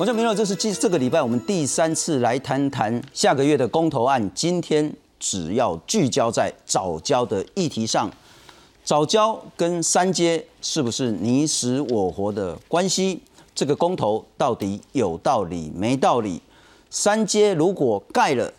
[0.00, 4.30] 观众朋友，这是这这个礼拜我们第三次来谈谈下个月的公投案。
[4.34, 8.10] 今天只要聚焦在早教的议题上，
[8.82, 13.20] 早教跟三阶是不是你死我活的关系？
[13.54, 16.40] 这个公投到底有道理没道理？
[16.88, 18.50] 三阶如果盖了，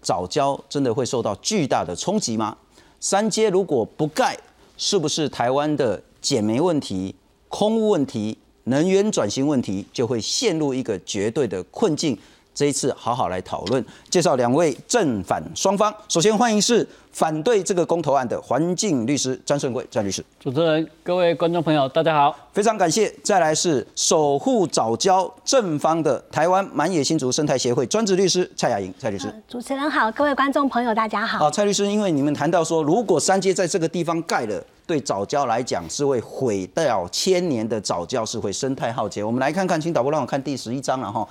[0.00, 2.56] 早教真的会受到巨大的冲击吗？
[3.00, 4.34] 三阶如果不盖，
[4.78, 7.14] 是不是台湾的减煤问题、
[7.50, 8.38] 空污问题？
[8.68, 12.18] 能源转型问题就会陷入一个绝对的困境。
[12.56, 15.94] 这一次好好来讨论，介绍两位正反双方。
[16.08, 20.24] 首先欢迎是反对这个公投案的环境律师张顺贵张律师。
[20.40, 23.14] 主持人、各位观众朋友，大家好，非常感谢。
[23.22, 29.30] 再来是守护早教正方的台湾满野新竹生态协会专职律师蔡雅莹蔡律师。
[29.46, 31.38] 主持人好，各位观众朋友大家好。
[31.38, 34.64] 好，蔡律师，因为你们谈到说，如果三阶在这个地方盖了。
[34.86, 39.20] 对早教来讲是会毁掉千年的早教，是会生态浩劫。
[39.20, 41.26] 我们来看看，请导播让我看第十一章了哈。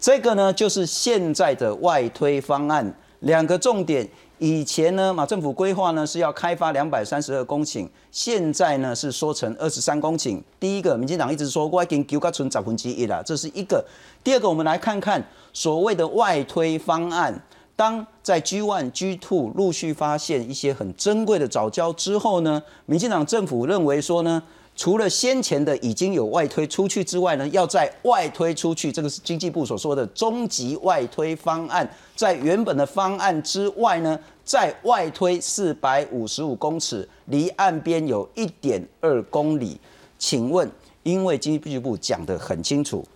[0.00, 4.08] 这个呢就是现在的外推方案，两个重点。
[4.38, 10.42] 以前呢马政府规划呢是要开发两百三十二公顷，现在呢是说成二十三公顷。
[10.58, 13.84] 第一个，民进党一直说我已经九个村十分之一了，这是一个。
[14.24, 17.38] 第二个，我们来看看所谓的外推方案。
[17.76, 24.42] 当在 G one、G two 陆续发现一些很珍贵的早教之后呢，民进党政府认为说呢，
[24.76, 39.78] 除了先前的已经有外推出去之外呢，要在外推出去，这个是经济部所说的终极外推方案，在原本的方案之外呢，在外推四百五十五公尺，离岸边有一点二公里。
[40.18, 40.70] 请问，
[41.02, 43.06] 因为经济部讲得很清楚，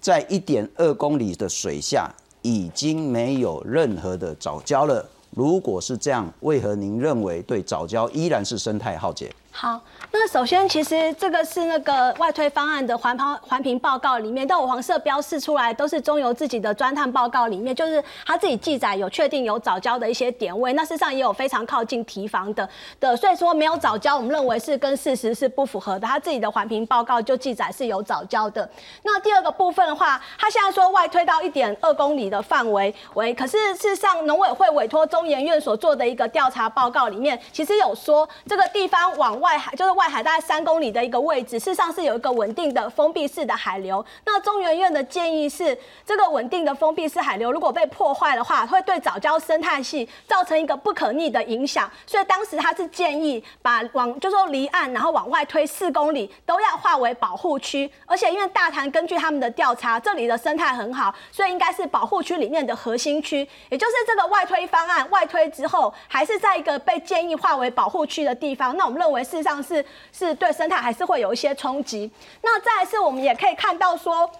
[0.00, 2.12] 在一点二公里的水下。
[2.42, 5.04] 已经没有任何的早礁了。
[5.30, 9.30] 如果是这样，为何您认为对早礁依然是生态浩劫？
[9.50, 26.08] 好，那首先其实这个是那个外推方案的环评环评报告里面，但我黄色标示出来都是中油自己的专探报告里面，就是他自己记载有确定有早交的一些点位，那事实上也有非常靠近提防的的，所以说没有早交，我们认为是跟事实是不符合的。
[26.08, 28.68] 他自己的环评报告就记载是有早交的。
[29.02, 39.58] 那第二个部分的话，他现在说外推到一点二公里的范围为，可是事实上农委会委托中研院所做的一个调查报告里面，其实有说这个地方往外。
[39.58, 44.04] 还就是外海大概三公里的一个位置，事实上是有一个稳定的封闭式的海流。
[44.24, 45.76] 那中原院的建议是，
[46.06, 51.90] 这个稳定的封闭式海流如果被破坏的话，会对早礁生态系造成一个不可逆的影响。
[52.06, 57.90] 所以当时他是建议把往就说离岸，然后往外推四公里都要划为保护区。
[58.06, 63.38] 而且因为大潭根据他们的调查，这里的生态很好，所以应该是保护区里面的核心区。
[63.70, 68.76] 也就是这个外推方案外推之后，还是在一个被建议划为保护区的地方。
[68.76, 69.38] 那我们认为事。
[69.38, 72.10] 实上是是对生态还是会有一些冲击。
[72.42, 74.30] 那再是，我们也可以看到说，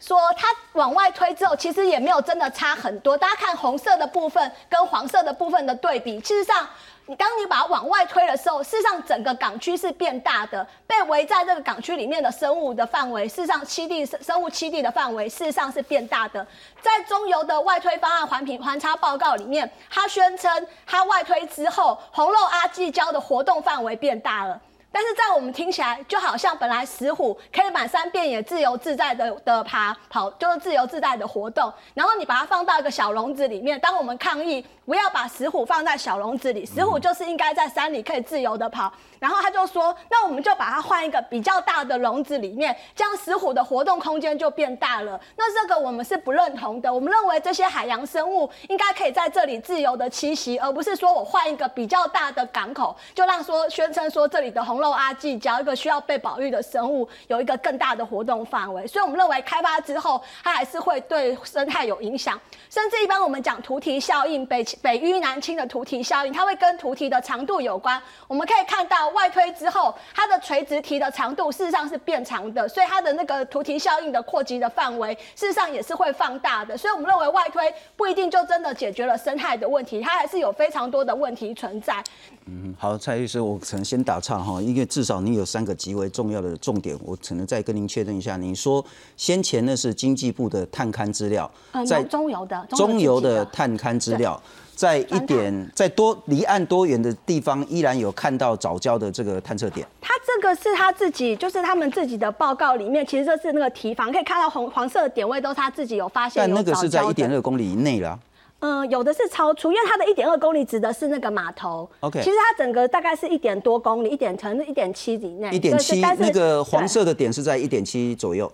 [0.00, 3.16] 说它往外推之后，其实也没有真的差很多。
[3.16, 6.68] 大家看红色的部分跟黄色的部分的对比，事实上，
[7.06, 16.44] 你当你把它往外推的时候，事实上整个港区是变大的，被围在这个港区里面的生物的范围，事实上栖地生物栖地的范围，事实上是变大的。
[16.80, 24.60] 在中油的外推方案环评环差报告里面，它宣称它外推之后，红肉阿基礁的活动范围变大了。
[24.92, 31.72] 但是在我们听起来，就好像本来石虎可以满山遍野自由自在的的爬跑，就是自由自在的活动。
[31.94, 38.92] 然后你把它放到一个小笼子里面，当我们抗议不要把石虎放在小笼子里，石虎就是应该在山里可以自由的跑。
[39.18, 45.18] 然后他就说，那我们就把它换一个比较大的笼子里面，这样石虎的活动空间就变大了。
[45.36, 46.92] 那这个我们是不认同的。
[46.92, 58.84] 我们认为这些海洋生物应该可以在这里自由的栖息，而不是说我换一个比较大的港口，就让说宣称说这里的红肉阿纪礁一个需要被保育的生物有一个更大的活动范围。
[58.86, 62.38] 所以我们认为开发之后，它还是会对生态有影响。
[62.68, 68.02] 甚至一般我们讲图题效应，北北淤南侵的图题效应，它会跟图题的长度有关。
[68.26, 69.12] 我们可以看到。
[69.12, 76.78] 外推之后，它的垂直体的长度事实上是变长的，所以它的那个图题效应的扩及的范围事实上也是会放大的。
[76.78, 77.62] 所以我们认为外推
[77.94, 82.02] 不一定就真的解决了生态的问题，它还是有非常多的问题存在。
[82.46, 88.36] 嗯，好，蔡律师，我可能先打岔哈，因为至少你有三个极为重要的重点，我可能再跟您确认一下。
[88.36, 88.84] 你说
[89.16, 91.50] 先前呢是经济部的探勘资料，
[91.86, 94.40] 在中油的中油的探勘资料。
[94.74, 99.86] 在一点在多离岸多远的地方，依然有看到早教的这个探测点。
[100.00, 106.42] 他这个是他自己，就是他们自己的报告里面，其实这是那个提防，可以看到红黄色的点位都是他自己有发现。
[106.42, 108.18] 但那个是在一点二公里以内了。
[108.62, 111.88] 嗯，有的是超出，因为它的一点二公里指的是那个码头。
[111.98, 115.50] OK，其实它整个大概是一点多公里，一点乘一点七以内。
[115.50, 118.50] 一点七，那个黄色的点是在一点七左右。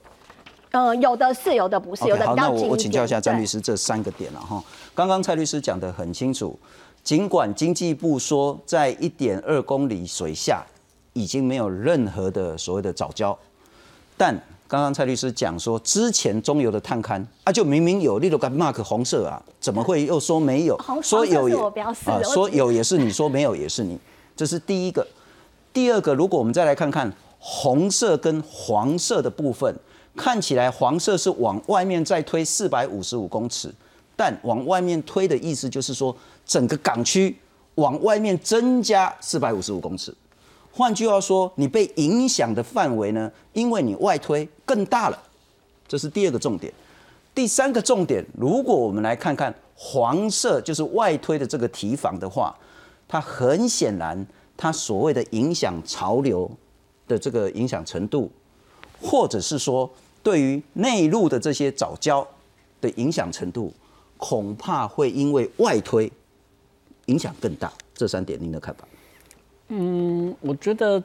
[0.70, 4.64] 呃，有的是，有的不是，有的比较近那我我请教一下詹律师这三个点了哈。
[4.94, 6.58] 刚刚蔡律师讲的很清楚，
[7.02, 10.64] 尽管经济部说在一点二公里水下
[11.12, 13.38] 已经没有任何的所谓的早教，
[14.16, 14.34] 但
[14.68, 21.02] 刚刚蔡律师讲说，之前中油的探勘啊，就明明有，例如个 mark 红色啊，怎么会又说没有红？
[21.02, 21.56] 说有也
[22.04, 23.98] 啊，说有也是你，说没有也是你，
[24.36, 25.06] 这是第一个。
[25.72, 29.74] 第二个，如果我们再来看看红色跟黄色的部分，
[30.14, 33.72] 看起来黄色是往外面再推四百五十五公尺，
[34.14, 37.34] 但往外面推的意思就是说，整个港区
[37.76, 40.14] 往外面增加四百五十五公尺。
[40.72, 45.22] 换句话说，你被影响的范围呢，因为你外推更大了，
[45.88, 46.72] 这是第二个重点。
[47.34, 52.56] 第三个重点，如果我们来看看黄色，就是外推的这个提防的话，
[53.06, 54.26] 它很显然，
[54.56, 56.50] 它所谓的影响潮流
[57.06, 58.30] 的这个影响程度，
[59.00, 59.88] 或者是说
[60.22, 62.26] 对于内陆的这些早教
[62.80, 63.72] 的影响程度，
[64.16, 66.10] 恐怕会因为外推
[67.06, 67.72] 影响更大。
[67.94, 68.86] 这三点您的看法？
[70.40, 71.02] 我觉得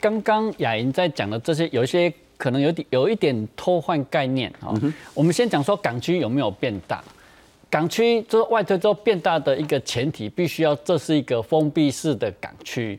[0.00, 4.92] 刚刚雅莹在讲的这些，有一些可能有点有一点偷换概念啊、哦。
[5.14, 7.02] 我们先讲说港区有没有变大？
[7.68, 12.98] 港区就是外推之后变大的一个前提，必须要这是一个封闭式的港区。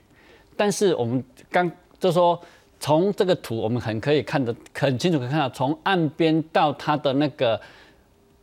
[0.56, 2.40] 但是我们刚就说
[2.80, 7.60] 从这个图，我们很可以看得很清楚，可以看到从岸边到它的那个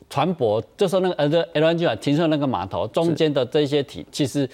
[0.09, 4.49] 船舶，就说那个 L L N G 啊停车那个码头中间的这些体，其实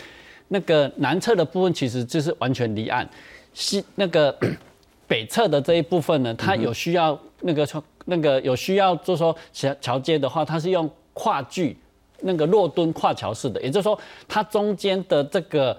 [0.52, 3.06] 那个南侧的部分其实就是完全离岸，
[3.54, 4.36] 西那个
[5.08, 7.66] 北侧的这一部分呢，它有需要那个
[8.04, 11.76] 那个有需要，就是说桥桥接的话，它是用跨距
[12.20, 13.98] 那个落墩跨桥式的，也就是说
[14.28, 15.76] 它中间的这个。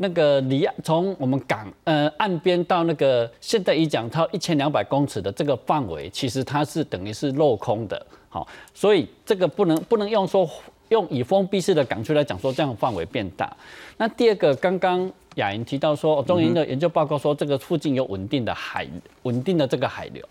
[0.00, 10.48] 那个离岸从我们港呃岸边到那个现在已讲到一千两百公尺的这个范围，其实它是等于是镂空的，好，所以这个不能不能用说
[10.88, 13.54] 用以封闭式的港区来讲说这样范围变大。
[13.96, 18.86] 那第二个，刚刚雅莹提到说，中研的研究报告说这个附近有稳定的海
[19.22, 20.24] 稳定的这个海流，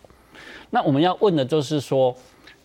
[0.69, 2.15] 那我们要问的就是说，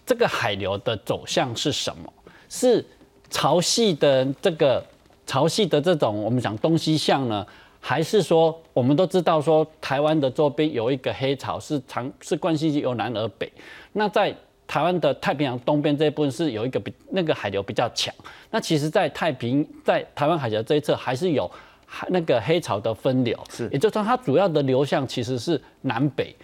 [0.05, 2.13] 这个海流的走向是什么？
[2.49, 2.85] 是
[3.31, 4.85] 潮汐的这个。
[5.25, 7.47] 潮汐的这种我们讲东西向呢，
[7.81, 13.51] 还是说我们都知道说台湾的周边有一个黑潮是长是惯性由南而北，
[13.93, 14.35] 那在
[14.73, 18.15] 台湾的太平洋东边这一部分是有一个比那个海流比较强，
[18.51, 21.51] 那其实，在太平在台湾海峡这一侧还是有
[22.09, 26.35] 那个黑潮的分流，是，也就是说它主要的流向其实是南北。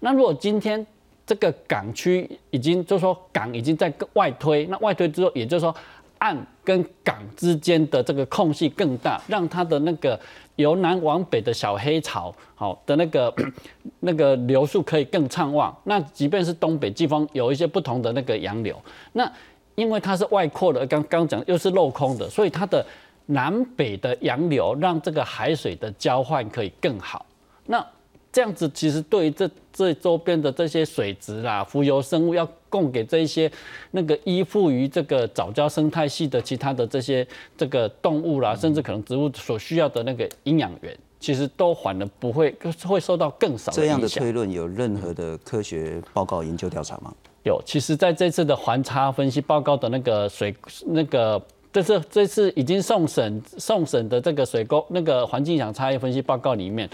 [0.00, 0.86] 那如果今天
[1.26, 5.74] 这个港区已经就是说港已经在外推，那外推之后，也就是说。
[6.18, 10.18] 岸跟港之间的这个空隙更大，让它的那个
[10.56, 13.34] 由南往北的小黑潮，好的那个
[14.00, 15.76] 那个流速可以更畅旺。
[15.84, 18.80] 那即便是东北季风有一些不同的那个洋流，
[19.12, 19.30] 那
[19.74, 22.84] 因为它是外扩的，刚刚讲又是镂空的，所以它的
[23.26, 27.24] 南北的洋流让这个海水的交换可以更好。
[27.66, 27.84] 那
[28.32, 33.50] 这样子其实对于这这周边的这些水质啦、浮游生物，要供给这一些
[33.90, 42.54] 那个依附于这个藻礁生态系的其他的这些这个动物啦，甚至可能植物所需要的那个营养源，其实都反而不会
[42.86, 47.12] 会受到更少的这样的推论有任何的科学报告研究调查吗？
[47.44, 50.54] 有，其实在这次的环差分析报告的那个水
[50.86, 51.40] 那个。
[51.70, 56.88] 这是这次已经送审送审的这个水沟那个环境影响差异分析报告里面，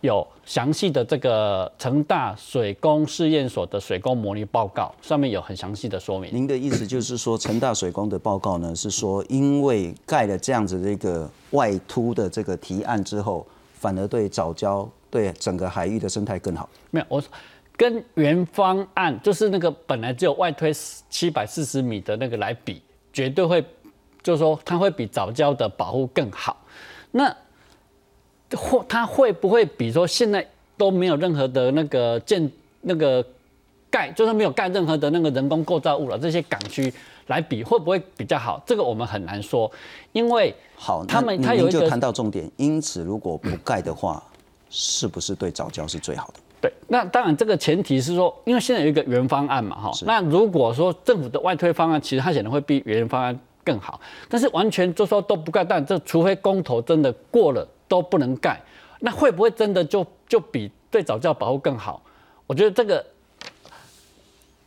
[0.00, 6.30] 有详细的这个成大水工试验所的水工模拟报告，上面有很详细的说明。
[6.32, 16.68] 您的意思就是说，成大水工的报告呢，是说因为盖了这样子的一个外凸的这个提案之后，反而对藻礁、对整个海域的生态更好？
[16.90, 17.22] 没有，我
[17.76, 20.72] 跟原方案就是那个本来只有外推
[21.08, 23.64] 七百四十米的那个来比，绝对会。
[24.20, 26.54] 就是说，它会比早礁的保护更好。
[27.12, 27.34] 那
[28.56, 32.50] 会它会不会比说现在都没有任何的那个建
[32.82, 33.24] 那个
[33.90, 36.18] 盖，就是没有盖任何的那个人工构造物了？
[36.18, 36.92] 这些港区
[37.26, 38.62] 来比，会不会比较好？
[38.66, 39.70] 这个我们很难说，
[40.12, 42.50] 因为好，他们他有一个谈到重点。
[42.56, 44.22] 因此，如果不盖的话，
[44.70, 46.34] 是不是对早教是最好的？
[46.60, 49.90] 对，那当然这个前提是说，因为现在有一个原方案嘛，哈。
[50.04, 53.38] 那如果说政府的外推方案，其实它显然会比原方案。
[53.64, 54.00] 更好，
[54.30, 58.60] 但是完全就说都不盖，但这除非公投真的过了都不能盖，
[59.00, 62.02] 那会不会真的就就比对早教保护更好？
[62.46, 63.04] 我觉得这个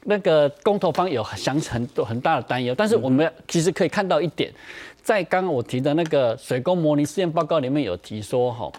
[0.03, 4.51] 那个公投方有想很多很大的担忧，但是我们其实可以看到一点，
[5.03, 8.71] 在刚刚我提的那个水工模拟试验报告里面有提说，哈，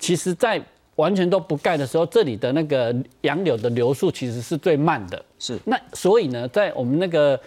[0.00, 0.60] 其实在
[0.96, 5.24] 完全都不盖的时候，这里的那个杨柳的流速其实是最慢的。
[5.38, 5.56] 是。
[5.64, 7.40] 那所以呢，在我们那个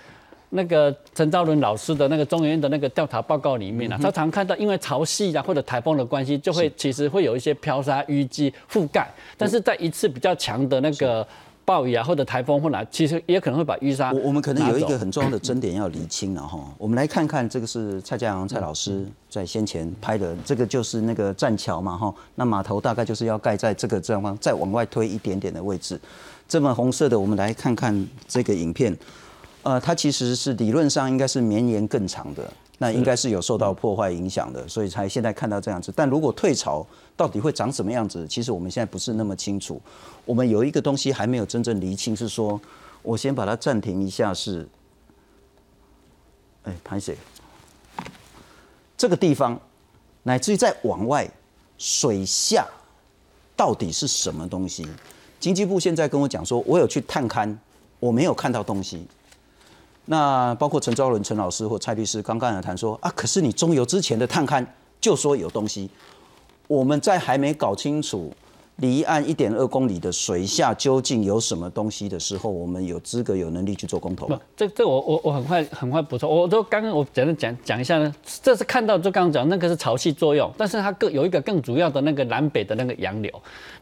[0.52, 11.28] 那个陈昭伦老师的那个中研院的那个调查报告里面呢，他常看到因为潮汐啊或者台风的关系，就会其实会有一些飘沙淤积覆盖，但是在一次比较强的那个。
[11.64, 14.12] 暴雨啊，或者台风或哪，其实也可能会把淤沙。
[14.12, 16.60] 我我们可能有一个很重要的争点要厘清了哈。
[16.76, 22.14] 我们来看看这个是蔡家阳蔡老师在先前拍的，这个就是那个栈桥嘛哈。
[22.34, 25.98] 那码头大概就是要盖在这个正方，再往外推一点点的位置。
[26.48, 28.98] 这么红色的，我们来看看这个影片。
[29.64, 32.52] 呃，它其实是理论上应该是绵延更长的。
[32.80, 35.94] 那应该是有受到破坏影响的，所以才现在看到这样子。
[35.96, 36.84] 但如果退潮
[37.16, 39.80] 到底会长什么样子，其实我们现在不是那么清楚。
[40.26, 42.60] 我们有一个东西还没有真正厘清，是说
[43.04, 44.68] 我先把它暂停一下，是，
[46.64, 47.16] 哎，拍谁？
[48.98, 49.62] 这个地方，
[50.24, 51.30] 乃至于再往外
[51.78, 52.66] 水下
[53.56, 54.88] 到底是什么东西？
[55.40, 57.56] 经济部现在跟我讲说，我有去探勘，
[58.00, 59.06] 我没有看到东西。
[60.12, 64.66] 那包括陈昭伦陈老师或蔡律师刚刚有谈说啊，可是你中游之前的探勘
[65.00, 65.90] 就说有东西，
[66.68, 68.30] 我们在还没搞清楚
[68.76, 78.14] 离岸一点二公里的水下究竟有什么东西的时候，我们有资格有能力去做公投不，这这我我我很快很快补充，我都刚刚我简单讲讲一下呢，
[78.44, 83.32] 这是看到就刚刚讲那个是潮汐作用，但是它更有一个更主要的那个南北的那个洋流。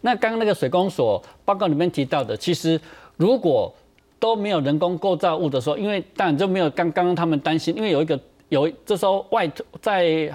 [0.01, 2.79] 那刚刚那个水工所报告里面提到的，其实
[3.17, 3.73] 如果
[4.19, 9.49] 都没有人工构造物的时候，因为当然就没有刚刚他们担心，因为有一个有这时候外
[9.81, 10.31] 在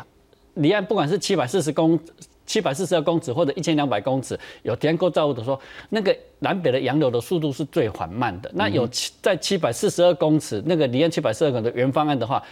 [0.54, 1.98] 离岸不管是七百四十公
[2.46, 5.60] 七百四十二公尺或者一千两百公尺有填构造物的时候，
[5.90, 8.50] 那个南北的洋流的速度是最缓慢的。
[8.54, 12.42] 那有七在七百四十二公尺那个离岸七百四十二公尺的原方案的话。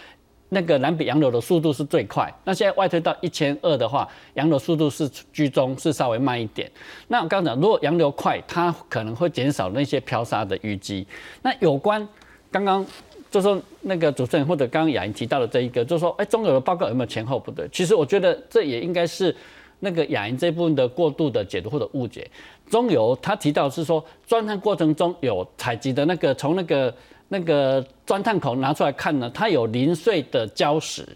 [0.53, 6.71] 那个南北洋流的速度是最快，那现在外推到一千二的话，洋流速度是居中，是稍微慢一点。
[7.07, 11.05] 那我刚刚讲，如果洋流快，它可能会减少那些漂沙的淤积。
[11.41, 12.07] 那有关
[12.51, 12.85] 刚刚
[13.31, 17.67] 就说那个主持人或者刚刚雅莹提到的这一个，就是说哎，中游的报告有没有前后不对？
[17.71, 19.35] 其实我觉得这也应该是
[19.79, 22.29] 那个雅莹这部分的过度的解读或者误解。
[22.69, 26.93] 中游他提到是说，钻探过程中有采集的那个从那个。
[27.29, 31.07] 那个钻探口拿出来看呢，它有零碎的礁石，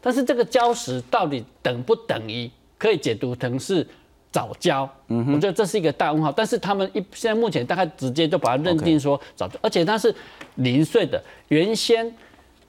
[0.00, 3.86] 但是这个礁石到底等不等于可以解读成是
[4.32, 4.88] 藻礁？
[5.08, 6.32] 嗯我觉得这是一个大问号。
[6.32, 10.12] 但是他们一现在目前大概直接就把它认定说藻礁，而且它是
[10.56, 11.22] 零碎的。
[11.48, 12.12] 原先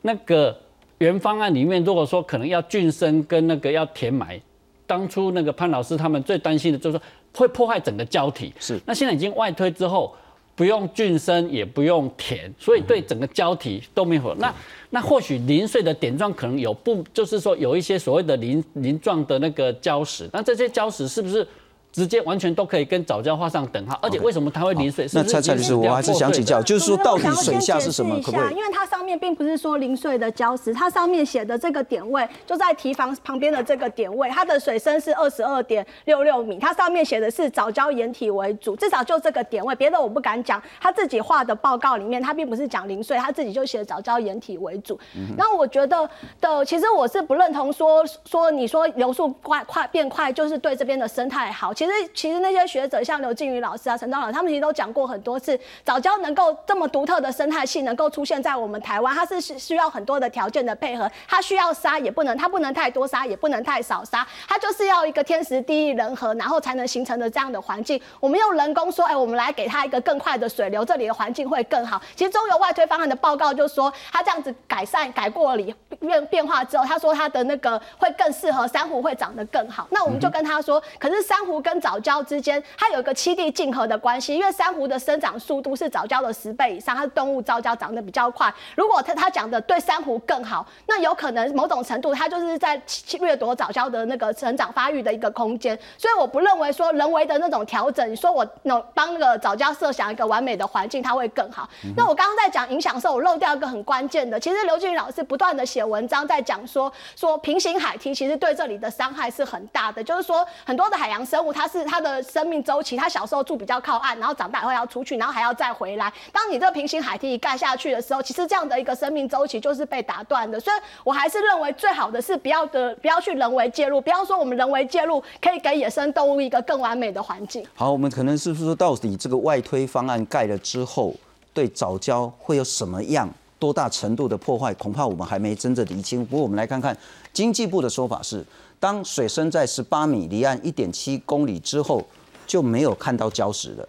[0.02, 0.56] 那个
[1.00, 4.40] 原方案里面，如果说可能要浚深跟那个要填埋，
[4.86, 8.54] 当初那个潘老师他们最担心的就是说会破坏整个礁体。
[8.60, 10.16] 是，那现在已经外推之后。
[10.62, 14.36] 不用菌生，也不用填，所以对整个胶体都没有。
[14.36, 14.54] 那
[14.92, 21.48] 那或许零碎的点状可能有不，就是说有一些所谓的鳞鳞状的那个礁石，那这些礁石是不是？
[21.92, 25.08] 直接完全都可以跟早教画上等号，而且为什么它会零水？
[25.14, 28.16] 那蔡蔡律师，我还是想请教，就是说到底水下是什么？
[28.22, 28.56] 可不可以？
[28.56, 40.62] 因为它上面并不是说零碎的礁石，它上面写的这个点位就在堤防旁边的这个点位，它的水深是二十二点六六米，它上面写的是早教岩体为主，至少就这个点位，别的我不敢讲。
[40.80, 44.98] 他自己画的报告里面，他并不是讲零碎，他自己就写早教岩体为主。
[45.36, 51.74] 那我觉得的，其实我是不认同说说你说流速快快变快就是对这边的生态好。
[51.82, 61.10] 其实，其实那些学者像刘静宇老师啊、陈昭老师，他们其实都讲过很多次，早教能够这么独特的生态系能够出现在我们台湾，它是需需要很多的条件的配合。
[61.28, 68.00] 它需要沙也不能，它不能太多沙，也不能太少沙，它就是要一个天时地利人和，然后才能形成的这样的环境。
[68.20, 72.00] 我们用人工说，哎，我们来给它一个更快的水流，这里的环境会更好。
[72.16, 79.88] 其实中游外推方案的报告就说，它这样子改善改过里变变化之后，他说它的那个会更适合珊瑚会长得更好。
[79.90, 82.12] 那我们就跟他说，可是珊瑚跟早教。
[82.12, 88.54] 礁之间，它有一个栖地竞合的关系，因为珊瑚的生长速度是藻礁的十倍以上，它是动物藻礁长得比较快。
[88.76, 92.82] 如果他他讲的对珊瑚更好，那有可能某种程度它就是在
[93.22, 95.78] 掠夺藻礁的那个成长发育的一个空间。
[95.98, 101.70] 所以我不认为说人为的那种调整，你说我能帮那个藻礁设想一个完美的环境，它会更好。
[101.96, 112.02] 那我刚刚在讲影响的时候，我漏掉一个很关键的，其实刘俊宇老师不断的写文章在讲说说平行海堤其实对这里的伤害是很大的，就是说很多的海洋生物它它是它。
[112.02, 116.12] 的生命周期，他小时候住比较靠岸，然后长大以后要出去，然后还要再回来。
[116.32, 120.60] 当你这个平行海堤一盖下去的时候，其实这样的一个生命周期就是被打断的。
[120.60, 124.02] 所以我还是认为最好的是不要的，不要去人为介入。
[124.02, 127.64] 不要说我们人为介入可以给野生动物一个更完美的环境。
[127.76, 131.14] 好，我们可能是不是说到底这个外推方案盖了之后，
[131.54, 134.74] 对藻礁会有什么样多大程度的破坏？
[134.74, 136.26] 恐怕我们还没真正理清。
[136.26, 136.98] 不过我们来看看
[137.32, 138.44] 经济部的说法是。
[138.82, 142.04] 当水深在十八米，离岸一点七公里之后，
[142.48, 143.88] 就没有看到礁石了。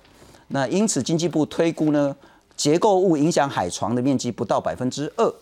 [0.48, 2.14] 那因此经济部推估呢，
[2.54, 5.34] 结构物影响海床的面积不到百分之二。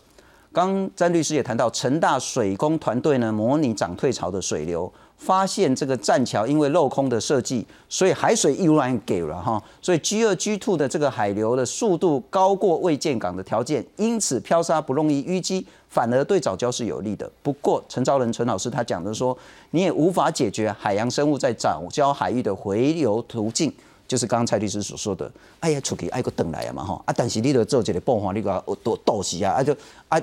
[0.52, 17.30] 刚詹律师也谈到，成大水工团队呢模拟涨退潮的水流，发现这个栈桥因为镂空的设计，所以海水依然给了哈，所以 G 二 G two 的这个海流的速度高过未建港的条件，因此漂沙不容易淤积，反而对早教是有利的。
[17.42, 19.37] 不过陈昭仁陈老师他讲的说，
[19.73, 23.70] 你也无法解决海洋生物在藻礁海域的回流途径。
[24.09, 25.30] 就是刚才律师所说的，
[25.61, 29.76] 哎呀，出去哎个等来啊嘛哈，啊，但是你得做这个爆发，你个多倒死啊，啊就
[30.09, 30.18] 啊。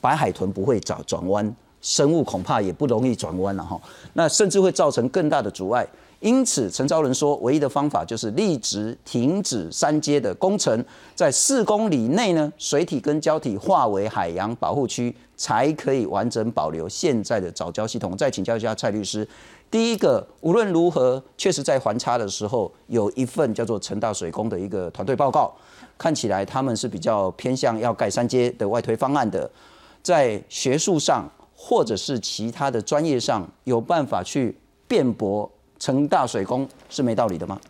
[0.00, 3.80] 白海豚不会转转弯，生物恐怕也不容易转弯了哈。
[4.12, 5.86] 那甚至会造成更大的阻碍。
[6.24, 10.82] 因此，陈昭仁说，唯一的方法就是立即停止三阶的工程，
[11.14, 18.16] 在四公里内呢，水体跟礁体划为海洋保护区，才可以完整保留现在的藻礁系统。
[18.16, 19.28] 再请教一下蔡律师，
[19.70, 25.54] 第一个，无论如何，确实在环差的时候，有一份叫做成大水工的一个团队报告，
[25.98, 29.50] 看起来他们是比较偏向要盖三阶的外推方案的。
[30.02, 34.56] 在学术上或者是其他的专业上有办法去
[34.88, 35.50] 辩驳
[35.84, 37.60] 成大水工是没道理的吗？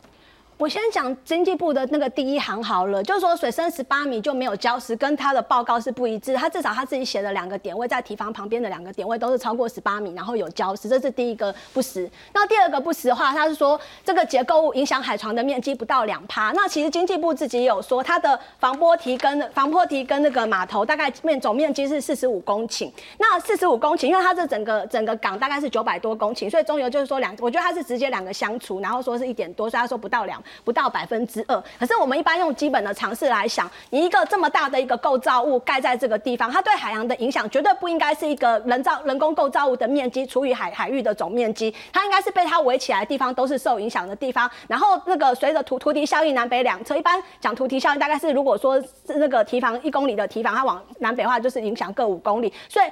[0.57, 6.35] 我先讲经济部的那个第一行好了，就是说水深十八米就没有礁石，跟他的报告是不一致。
[6.35, 12.09] 他至少他自己写的两个点位在堤防旁边的两个点位都是超过十八米，然后有礁石，这是第一个不实。
[12.33, 16.53] 那第二个不实的话，他是说这个结构物影响海床的面积不到两趴。
[16.53, 22.89] 那其实经济部自己有说，它的防波堤跟防波堤跟那个码头大概面总面积是四十五公顷。
[23.19, 30.41] 那四十五公顷，因为它这整个整个港大概是九百多公顷，所以中游就是说两，我觉得它是直接两个相除，然后说是一点多，所以他说不到两。
[30.65, 44.51] 不到百分之二，可是我们一般用基本的常识来想，你一个这么大的一个构造物盖在这个地方，它对海洋的影响绝对不应该是一个人造人工构造物的面积除以海海域的总面积，它应该是被它围起来的地方都是受影响的地方。
[44.69, 52.87] 然后那个随着图图堤效应南北两侧，一般讲图堤效应大概是如果说是那个堤防一公里的堤防，它往南北话就是影响各五公里，所以。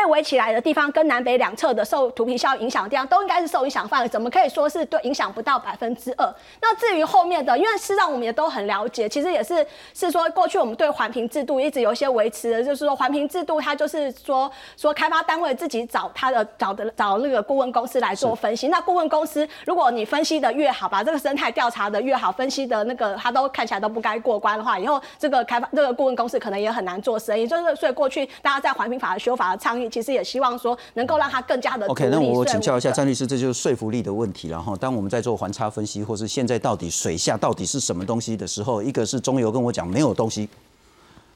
[0.00, 6.34] 被围起来的地方跟南北两侧的受土皮效影响的地方都应该是受影响范围，怎么可以说是对影响不到百分之二？
[6.62, 18.68] 那至于后面的，因为事实上我们也都很了解，其实也是是说过去我们对环评制度一直有一些维持的，就是说环评制度它就是说说开发单位自己找他的找的找那个顾问公司来做分析。
[18.68, 27.46] 那顾问公司如果你分析的越好，把这个生态调查的越好，分析的那个它都看起来都不该过关的话，以后这个开发这个顾问公司可能也很难做生意。
[27.46, 29.89] 就是所以过去大家在环评法的修法的倡议。
[29.90, 32.08] 其实也希望说能够让它更加的 OK。
[32.08, 34.48] 那我请教一下张律师，这就是说服力的问题。
[34.48, 40.48] 然后，当我们在做环差分析，或是现在到底水下到底是什么东西的时候，一个是中游跟我讲没有东西，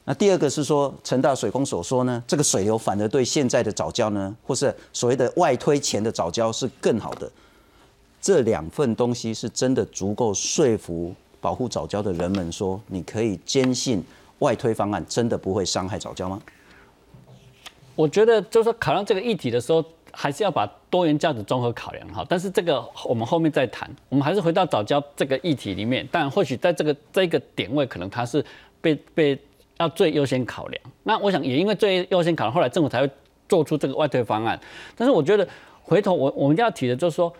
[0.05, 7.29] 那第二个是说陈大水工所说呢，这个水流反而对现在的早教呢，或是所谓的外推前的早教是更好的。
[8.21, 14.03] 这两份东西是真的足够说服保护早教的人们说，你可以坚信
[14.39, 16.41] 外推方案真的不会伤害早教吗？
[17.95, 22.25] 我觉得就是说考量这个议题的时候，还是要把多元价值综合考量哈。
[22.27, 23.89] 但是这个我们后面再谈。
[24.09, 28.43] 我们还是回到早教这个议题里面，但或许在这个这个点位，可能它是
[28.81, 29.39] 被被
[29.77, 30.83] 要最优先考量。
[31.03, 33.09] 那我想也因为最优先考量，后来政府才会
[33.47, 34.59] 做出这个外推方案。
[34.95, 35.47] 但是我觉得
[35.81, 37.33] 回头我我们要提的就是说。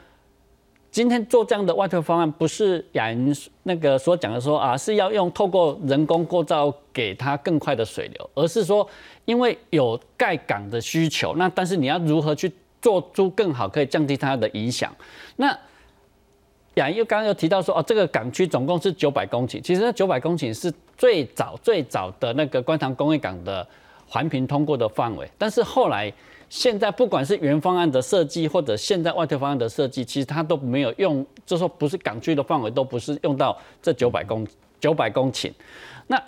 [0.95, 8.87] 今天做这样的外推方案，不是雅云那个所讲的说啊，是要用透过人工构造给它更快的水流，而是说，
[9.25, 12.49] 因为有盖港的需求，那但是你要如何去
[12.81, 14.89] 做出更好，可以降低它的影响？
[15.35, 15.47] 那
[16.75, 23.67] 雅云又刚刚又提到说，哦，这个港区总共是九百公顷，其实那九百公顷是最早最早的那个观塘工业港的
[24.07, 26.09] 环评通过的范围，但是后来。
[26.49, 34.47] 现在不管是原方案的设计，或者现在外推方案的设计，其实它都没有用，就说不是港区的范围，都不是用到这九百公
[34.79, 35.51] 九百公顷。
[36.07, 36.21] 那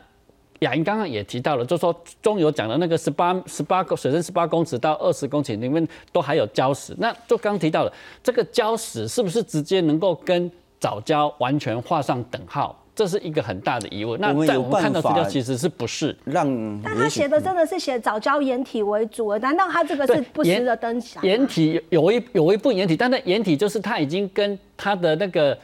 [0.59, 12.75] 雅英刚刚也提到了，就说中游讲的那个十八十八公水深十八公尺到二十公顷里面都还有礁石，那就刚提到了这个礁石是不是直接能够跟藻礁完全画上等号？
[12.97, 14.19] 这是一个很大的疑问。
[14.19, 16.81] 那在我们看到资料，其实是不是让？
[16.81, 25.55] 但他写的真的是写早教掩体为主，难道他这个是不实的登起掩体有一有一部分掩体，但那掩体就是他已经跟他的那个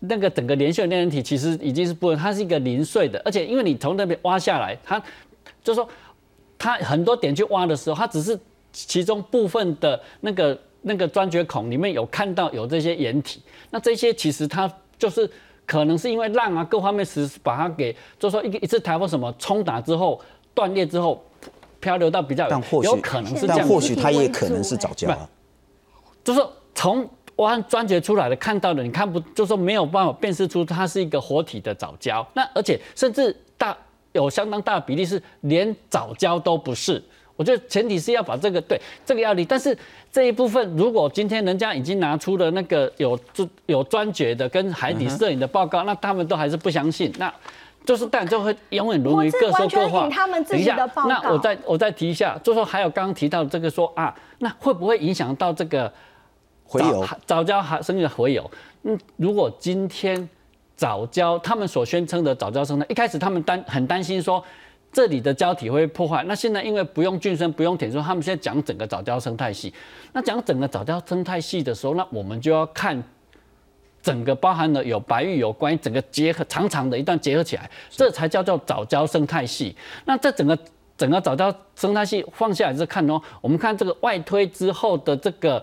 [0.00, 4.98] 那个整个连续链体其实已经是不，它是一个零碎的，而且因为你从那边挖下来，它
[5.62, 5.88] 就是说
[6.58, 8.36] 它很多点去挖的时候，它只是
[8.72, 15.30] 其中部分的那个那个钻掘孔里面有看到有这些掩体，那这些其实它就是。
[15.66, 20.20] 可能是因为浪啊各方面使把它给，就说一个一次台风什么冲打之后
[20.52, 21.24] 断裂之后
[21.80, 25.28] 漂流到比较，但或许有可能是这样，或许它也可能是早教啊。
[26.22, 26.40] 就是
[26.74, 32.24] 从挖钻掘出来的看到的，你看不就说没有办法辨识出它是一个活体的藻礁？
[32.34, 33.76] 那而且甚至大
[34.12, 37.02] 有相当大的比例是连藻礁都不是。
[37.36, 39.76] 我觉得前提是要把这个对这个要理，但是
[40.12, 43.18] 这一部分如果今天人家已经拿出了那个有
[43.66, 47.32] 有专掘的跟海底摄影的报告，那他们都还是不相信，那
[47.84, 50.08] 就是但就会永远沦为各说各话。
[50.08, 51.08] 他们自己的报告。
[51.08, 55.92] 那我再我再提一下，就说还有刚刚提到这个说啊，那会不会影响到这个
[56.64, 58.48] 回游早教还生的回游？
[58.84, 60.28] 嗯，如果今天
[60.76, 64.40] 早教他们所宣称的早教生呢，一开始他们担很担心说。
[64.94, 66.22] 这里的胶体会破坏。
[66.28, 69.74] 那现在因为不用菌生，不用铁说，他们现在讲整个藻礁生态系。
[70.12, 73.02] 那讲整个藻礁生态系的时候，那我们就要看
[74.00, 79.76] 整个包含了有白玉有关于整个结合长长的一段结合起来，这才叫做藻礁生态系。
[80.04, 80.56] 那这整个
[80.96, 85.60] 整个藻礁生态系放下来是看哦，我们看这个外推之后的这个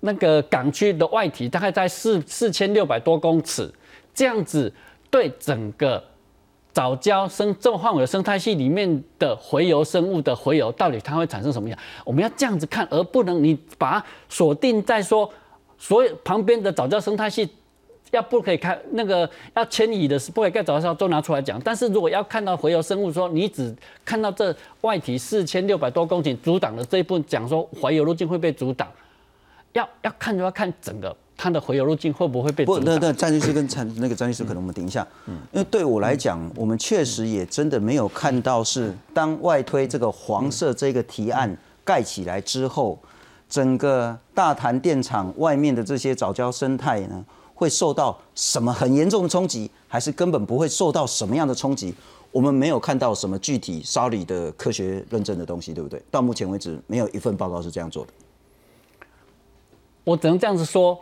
[0.00, 3.72] 那个港区的外体，大概在四四千六百多公尺，
[4.12, 4.70] 这样子
[5.10, 6.04] 对整个。
[6.76, 11.78] 藻礁生这么范围的生态系里面的洄游生物的洄游，到底它会产生什么样？
[12.04, 15.26] 我们要这样子看，而不能你把它锁定在说
[15.78, 17.48] 所有旁边的藻礁生态系
[18.10, 21.58] 要不可以看那个要迁移的是不可以盖藻礁都拿出来讲。
[21.62, 28.86] 但是如果要看到洄游生物，说你只看到这外体四千六百多公顷阻挡的这一部分，讲说洄游路径会被阻挡，
[29.72, 31.16] 要要看就要看整个。
[31.36, 32.64] 它的回流路径会不会被？
[32.64, 42.98] 不，那那张律师跟陈那个张律师可能我们等一下，嗯因为对我来讲，我们确实也真的没有看到是当外推这个黄色这个提案盖起来之后，
[43.50, 47.22] 整个大潭电厂外面的这些藻礁生态呢，
[47.54, 51.94] 会受到什么很严重的冲击，还是根本不会受到什么样的冲击？
[52.32, 56.02] 我们没有看到什么具体烧理的科学认证的东西，对不对？
[56.10, 58.12] 到目前为止，没有一份报告是这样做的。
[60.02, 60.98] 我只能这样子说。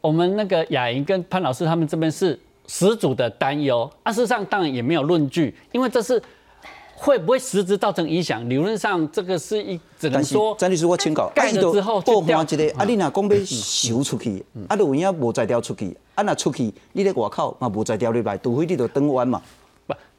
[0.00, 6.22] 我们那个雅莹跟潘老师他们这边是十足的担忧，啊，事实上当然也没有论据，因为这是
[6.94, 8.46] 会不会实质造成影响？
[8.48, 10.54] 理论上这个是一只能说。
[10.56, 12.42] 张律师，我请教，盖了之后就掉。
[12.42, 19.40] 一个啊，你若讲要收出去，啊，你有影无再掉出去，啊，那出去，你在外口嘛无再掉入来，除非你就登弯嘛。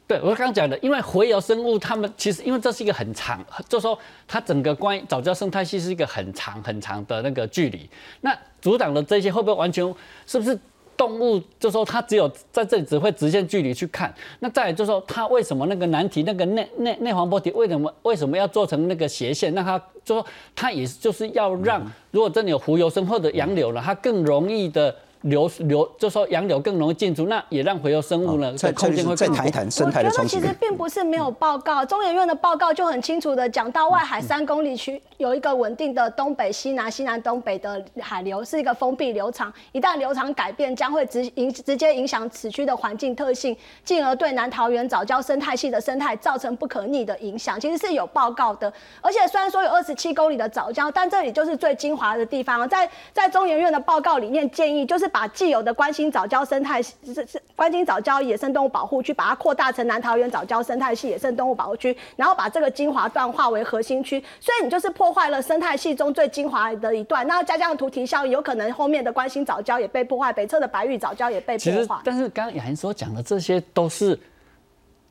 [0.08, 7.88] 对，我刚刚讲的，因为洄游生物，它们其实因为这是一个很长，就说它整个关于藻礁生态系是一个很长很长的那个距离。
[8.20, 9.84] 那阻挡的这些会不会完全
[10.26, 10.58] 是不是
[10.96, 11.38] 动物？
[11.60, 14.14] 就说它只有在这里只会直线距离去看。
[14.38, 19.52] 那再就是说它为什么那个难题那个内内内黄波题为什么为什么要做成那个斜线？
[19.54, 24.94] 那它就说它也就是要让如果真的有浮游生或者洋流了，它更容易的。
[25.22, 30.40] 流流就说洋流更容易进出，那也让洄游生物呢在空间会再谈一谈生态的冲击。
[30.40, 47.60] 其实并不是没有报告，中研院的报告就很清楚的讲到，外海三公里区有一个稳定的东北西南西南东北的海流，是一个封闭流场，一旦流场改变，将会直影直接影响此区的环境特性，进而对南桃园早礁生态系的生态造成不可逆的影响。
[47.60, 55.11] 其实是有报告的，而且虽然说有二十七公里的早礁，但这里就是最精华的地方，在在中研院的报告里面建议就是。
[55.12, 67.26] 把既有的关心早礁生态是是关心早礁野生动物保护区，把它扩大成南桃园早礁生态系野生动物保护区，然后把这个精华段划为核心区，所以你就是破坏了生态系中最精华的一段。
[67.26, 72.00] 那加上图提效应，有可能后面的关心早礁也被破坏，北侧的白玉早礁也被破坏。
[72.02, 74.18] 但是刚刚雅欣所讲的这些都是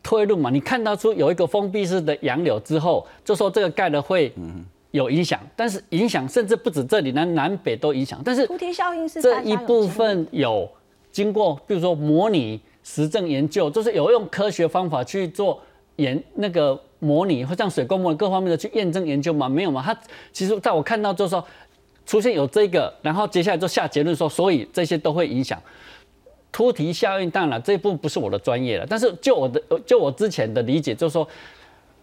[0.01, 0.49] 推论嘛？
[0.49, 4.33] 你看到出有一个封闭式的洋柳之后，就说这个盖了会。
[4.91, 8.21] 有影响，但是影响甚至不止这里，南南北都影响。
[8.25, 10.69] 但是蝴蝶效应是这一部分有
[11.11, 15.61] 经过，比如说模拟、实证研究，就是有用科学方法去做
[15.95, 19.47] 研那个模拟，或像水工模各方面的去验证研究吗？
[19.47, 19.81] 没有嘛？
[19.81, 19.97] 它
[20.33, 21.45] 其实在我看到就是说
[22.05, 25.57] 出现有这个，然后接下来就下结论说，所以这些都会影响
[26.51, 27.31] 突提效应。
[27.31, 31.25] 当然这一部分不是我的专业了，但是就我的就我之前的理解就是说。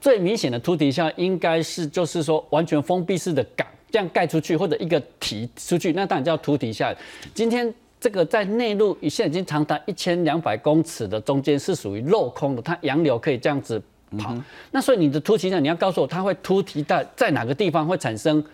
[0.00, 6.94] 最明显的凸底下应该是就是说完全封闭式的港这样盖出去，或者一个提出去，那当然叫凸底下。
[7.34, 13.82] 今天这个在内陆现在已经长达一千两百公尺的中间是属于镂空的，它洋流可以这样子
[14.18, 14.34] 跑。
[14.70, 18.44] 那所以你的凸起呢你要告诉我，它会凸体在在哪个地方会产生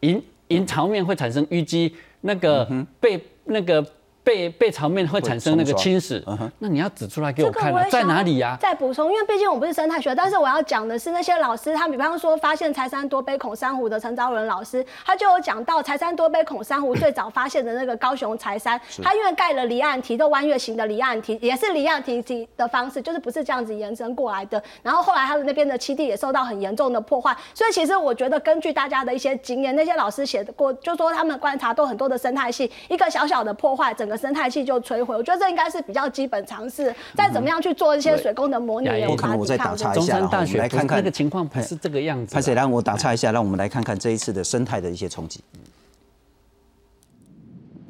[0.00, 2.68] 银银潮面会产生淤积，那个
[3.00, 3.84] 被那个
[4.26, 6.20] 背背槽面会产生那个侵蚀，
[6.58, 8.58] 那你要指出来给我看了，在哪里呀？
[8.60, 24.60] 再补充，因为毕竟我不是生态学，但是我要讲的是那些老师，他比方说发现柴山多杯孔珊瑚的陈昭伦老师， 他就有讲到柴山多杯孔珊瑚最早发现的那个高雄柴山，他因为盖了离岸堤，都弯月形的离岸堤，也是离岸堤堤的方式，就是不是这样子延伸过来的。
[24.82, 35.14] 然后后来他的那边的栖地也受到很严重的破坏，所以其实我觉得根据大家的一些经验，那些老师写的过，就说他们观察都很多的生态系，一个小小的破坏，整个生态系就摧毁。
[35.14, 36.94] 我觉得这应该是比较基本常识。
[37.14, 42.34] 再怎么样去做一些水工的模拟，我可能我再打岔一下，大学来看看那个情况不是这个样子。
[42.34, 45.40] 潘谁让我打岔一下，让我们来看看这一次的生态的一些冲击。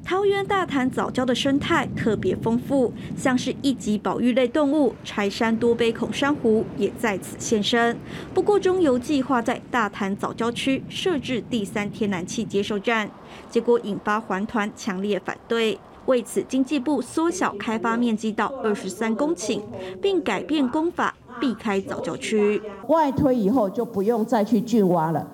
[0.09, 7.99] 桃园大潭早礁的生态特别丰富，像是一级保育类动物柴山多杯孔珊瑚也在此现身。
[8.33, 13.11] 不过中油计划在大潭早礁区设置第三天然气接收站，
[13.51, 15.77] 结果引发环团强烈反对。
[16.07, 19.61] 为此，经济部缩小开发面积到二十三公顷，
[20.01, 22.62] 并改变工法，避开早礁区。
[22.88, 25.31] 外推以后就不用再去浚挖了，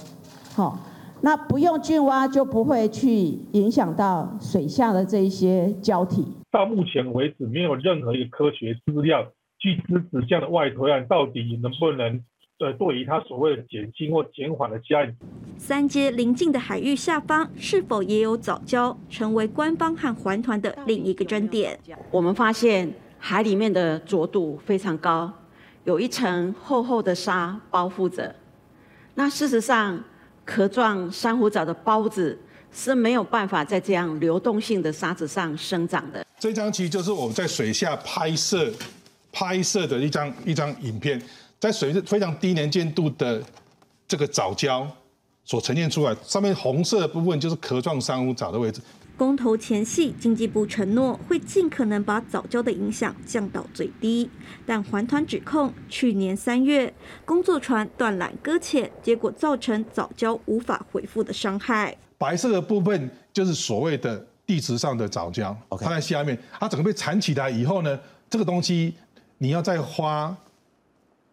[0.55, 0.79] 好。
[1.25, 6.27] 那不用浚挖，就不会去影响到水下的这一些胶体。
[6.51, 9.25] 到目前为止，没有任何一个科学资料
[9.61, 12.21] 去支持这样的外推案到底能不能
[12.62, 15.05] 呃，对于它所谓的减轻或减缓的加。
[15.59, 21.77] 三阶临近的海域下方是否也有藻礁，成为官方和环团的另一个争点。
[22.11, 25.33] 我们发现海里面的浊度非常高，
[25.83, 28.35] 有一层厚厚的沙包覆着。
[29.14, 30.03] 那事实上。
[30.44, 32.37] 壳状珊瑚藻的孢子
[32.72, 36.27] 是没有办法在这样流动性的沙子上生长的。
[36.37, 38.68] 这张其实就是我们在水下拍摄
[39.31, 41.22] 拍摄的一张一张影片，
[41.62, 43.40] 在水非常低能见度的
[44.09, 44.85] 这个藻礁
[45.44, 48.83] 所呈现出来，上面红色的部分就是壳状珊瑚藻的位置。
[49.16, 54.29] 公投前夕，经济部承诺会尽可能把早教的影响降到最低，
[54.66, 56.92] 但环团指控去年三月
[57.25, 61.96] 工作船断缆搁浅，结果造成早教无法恢复的伤害。
[62.18, 67.96] 白色的部分就是所谓的地质上的早教，它在下面，它整个被缠起来以后呢，
[68.29, 68.94] 这个东西
[69.38, 70.37] 你要再花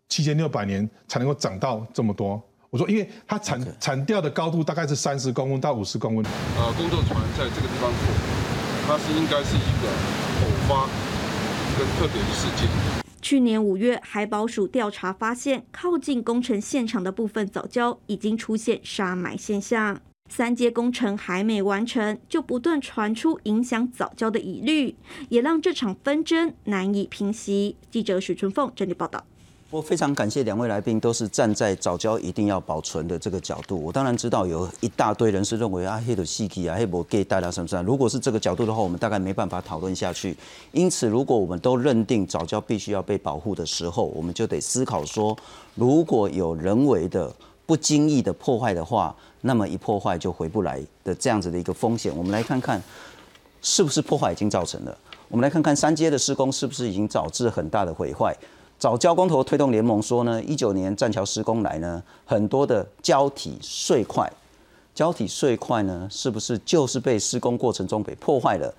[0.09, 2.41] 七千六百年才能够长到这么多。
[2.71, 6.25] 我说，因为它产产掉的高度大概是三十公分到五十公分。
[6.57, 8.05] 呃，工作船在这个地方做，
[8.85, 9.89] 它是应该是一个
[10.41, 10.87] 偶发
[11.77, 12.69] 跟特别的事件。
[13.21, 19.99] 去年五月，海保署调查发现，靠近工程现场的部分早礁已经出现沙埋现象。
[20.29, 24.95] 三阶工程还没完成，就不断传出影响早礁的疑虑，
[25.29, 27.75] 也让这场纷争难以平息。
[27.89, 29.25] 记者许春凤整理报道。
[29.71, 33.79] 我非常感谢两位来宾，都是站在早教一定要保存的这个角度。
[33.79, 37.83] 我当然知道有一大堆人是认为啊，黑的细体啊，黑不给大家什么什么。
[37.83, 40.35] 如果是这个角度的话，我们大概没办法讨论下去。
[40.71, 45.37] 因此，如果我们都认定早教必须要被保护的时候，我们就得思考说，
[45.75, 47.31] 如果有人为的
[47.67, 52.11] 不经意的破坏的话，那么一破坏就回不来的这样子的一个风险。
[52.17, 52.81] 我们来看看，
[53.61, 54.97] 是不是破坏已经造成了？
[55.27, 58.35] 我们来看看三阶的施工是不是已经导致很大的毁坏？
[58.79, 64.31] 找交工头推动联盟说呢，一九年栈桥施工来呢，很多的胶体碎块，
[64.95, 68.73] 胶体碎块呢，是不是就是被施工过程中被破坏了？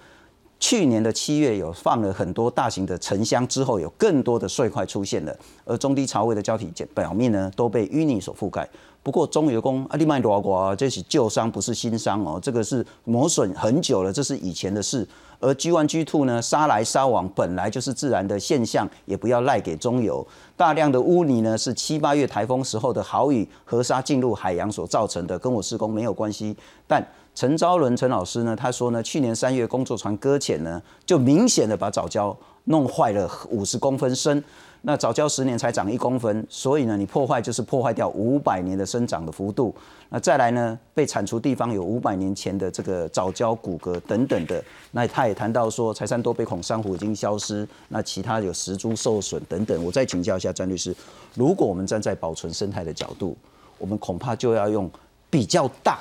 [0.58, 5.36] 去年的七月有放了很多大型的沉箱之后，有更多的碎块出现了，
[5.66, 8.66] 而中低潮位的胶体表面呢，都被淤泥所覆盖。
[9.02, 15.06] 不过中油工啊，另外多少这是旧伤，不是新伤哦，这个是磨损很久了，这是以前的事。
[15.40, 20.24] 而 G one G two 呢，沙来沙往本来就是自然的现象，也不要赖给中油。
[20.56, 26.54] 大量的污泥呢，是七八月台风时候的豪雨河沙进入海洋所造成的，跟我施工没有关系。
[26.86, 34.44] 但陈昭伦陈老师呢，他说呢，去年三月工作船搁浅呢，就明显的把藻礁弄坏了五十公分深。
[34.82, 39.74] 那早教十年才长一公分，所以呢，你破坏就是破坏掉五百年的生长的幅度。
[40.08, 44.64] 那再来呢，被铲除地方有五百年前的这个早教骨骼等等的。
[44.92, 49.84] 那他也谈到说，柴山多杯孔珊瑚已经消失，那其他有石珠受损等等。
[49.84, 50.96] 我再请教一下詹律师，
[51.34, 53.36] 如果我们站在保存生态的角度，
[53.76, 54.90] 我们恐怕就要用
[55.28, 56.00] 比较大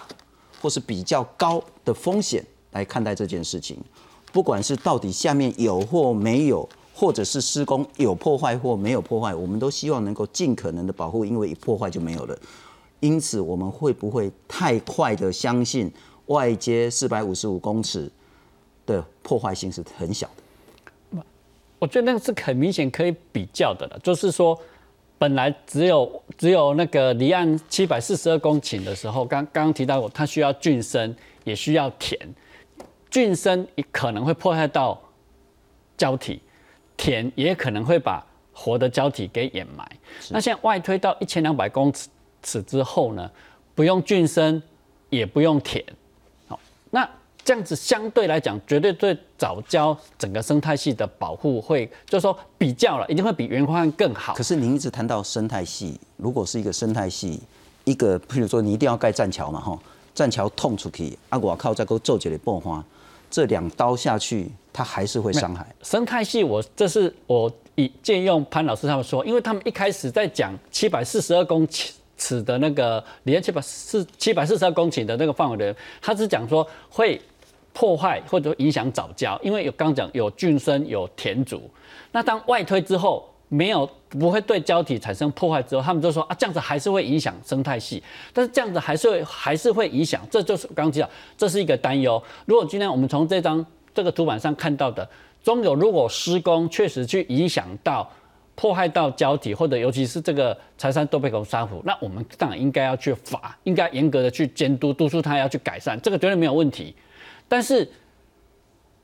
[0.62, 3.78] 或是比较高的风险来看待这件事情，
[4.32, 6.68] 不管是到底下面有或没有。
[6.99, 12.38] 或者是施工有破坏或没有破坏，我们都希望能够尽可能的保护，因为一破坏就没有了。
[12.99, 15.89] 因此，我们会不会太快的相信
[16.25, 18.12] 外接四百五十五公尺
[18.85, 20.29] 的破坏性是很小
[21.12, 21.23] 的？
[21.79, 23.99] 我觉得那个是很明显可以比较的了。
[24.03, 24.59] 就是说，
[25.17, 32.19] 本来只有只有那个离岸七百四十二公顷的时候，刚刚提到过，它需要浚深，也需要填。
[33.09, 35.01] 菌生可能会破坏到
[35.97, 36.41] 胶体，
[36.99, 39.89] 田也可能会把活的胶体给掩埋。
[40.29, 41.91] 那现在外推到一千两百公
[42.43, 43.31] 尺之后呢，
[43.73, 44.62] 不用菌生，
[45.09, 45.81] 也不用田，
[46.49, 46.59] 好，
[46.91, 47.09] 那
[47.45, 54.33] 这样子相对来讲，绝对对早教整个生态系的保护会，就是说比较了，一定会比原方案更好。
[54.33, 57.39] 可是您一直谈到生态系，如果是一个生态系，
[57.85, 59.79] 一个譬如说你一定要盖栈桥嘛，哈，
[60.13, 62.83] 栈桥痛出去，啊，我靠，再给我做几个爆花。
[63.31, 66.43] 这两刀下去，它还是会伤害生态系。
[66.43, 71.67] 我这是我以借用潘老师他们说，因为他们一开始在讲七百四十二公
[72.17, 77.21] 尺的那个连七百四七百四十二公顷的那个范围的，他是讲说会
[77.73, 81.69] 破坏或者影响早教，因为有刚讲有菌生有田主，
[82.12, 83.27] 那当外推之后。
[83.51, 92.21] 没有不会对胶体产生破坏之后，他们就说啊，这样子还是会影响生态系，但是这样子还是会还是会影响，这就是刚刚提到，这是一个担忧。
[92.45, 93.65] 如果今天我们从这张
[93.99, 95.05] 这个图板上看到的，
[95.43, 98.09] 中有如果施工确实去影响到
[98.55, 106.95] 破坏到胶体，或者尤其是这个柴山多贝口珊瑚，那我们当然应该要去罚，应该严格的去监督督促他要去改善，这个绝对没有问题。
[107.49, 107.85] 但是。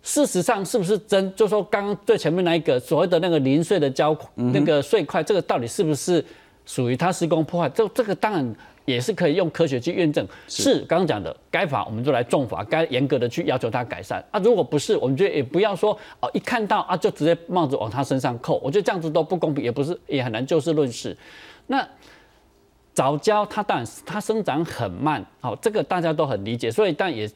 [0.08, 1.34] 事实上是不是真？
[1.34, 6.24] 就说刚刚最前面那一个所谓的那个零碎的胶那个碎块，这个到底是不是
[6.64, 7.68] 属于他施工破坏？
[7.70, 8.56] 这这个当然
[8.86, 10.26] 也是可以用科学去验证。
[10.48, 14.40] 是刚刚讲的，该罚我们就来重罚，该严格的去要求他改善啊。
[14.40, 18.60] 如果不是，我们觉得也不要说哦，一看到啊就直接帽子往他身上扣。
[18.64, 21.18] 我觉得这样子都不公平，也不是也很难就事论事。
[21.68, 21.88] 那
[22.94, 27.30] 早教它当然它生长很慢，好，这个大家都很理解，所以但也。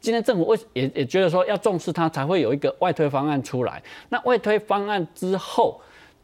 [0.00, 3.80] 今天政府为也也觉得说要重视它，才会有一个外推方案出来。
[4.08, 5.80] 那外推方案之后，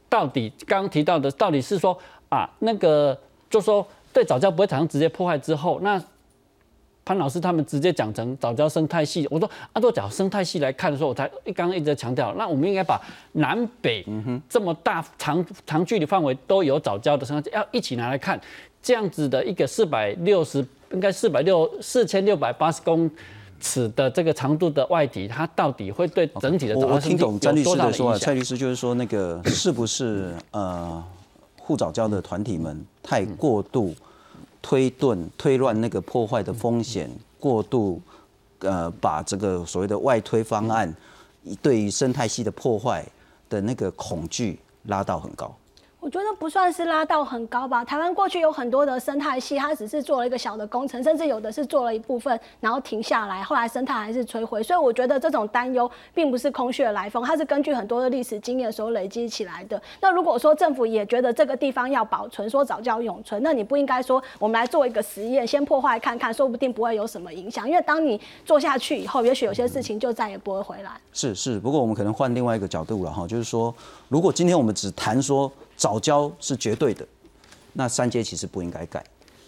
[0.09, 1.97] 到底刚刚提到的，到底是说
[2.29, 3.17] 啊，那个
[3.49, 6.03] 就说对早教不会产生直接破坏之后，那
[7.05, 9.27] 潘老师他们直接讲成早教生态系。
[9.31, 13.01] 我说按照讲生态系来看的时候，我才刚刚一直在强调，那我们应该把
[13.33, 14.05] 南北
[14.49, 18.40] 这么大长长距离范围都有早教的生态，要一起拿来看，
[18.83, 23.11] 这样子的一个四百六十，应该四百六四千六百八十公。
[23.61, 31.05] 尺的这个长度的外底，它到底会对整体的我我听懂詹律师的说啊，蔡律师就是说那个是不是呃
[31.69, 33.95] 护早教的团体们太过度
[34.63, 38.01] 推顿推乱那个破坏的风险，过度
[38.61, 40.97] 呃把这个所谓的外推方案
[41.61, 43.07] 对于生态系的破坏
[43.51, 45.55] 的那个恐惧拉到很高。
[46.09, 47.85] 我觉得不算是拉到很高吧。
[47.85, 54.62] 台湾过去有很多的生态系，它只是做了一个小的工程，甚至有的是做了一部分，然后停下来，后来生态还是摧毁。
[54.62, 59.79] 所以我觉得这种担忧并不是空穴来风，它是根据很多的历史经验所累积起来的。
[60.01, 67.68] 那如果说政府也觉得这个地方要保存，说早教永存，那你不应该说我们来做一个实验，先破坏看看，说不定不会有什么影响。
[67.68, 70.92] 因为当你做下去以后，也许有些事情就再也不会回来。
[71.12, 73.75] 是是，不过我们可能换另外一个角度了哈，就是说，
[74.09, 75.51] 如果今天我们只谈说。
[75.79, 77.07] 早教是绝对的，
[77.73, 79.05] 那三阶其实不应该改。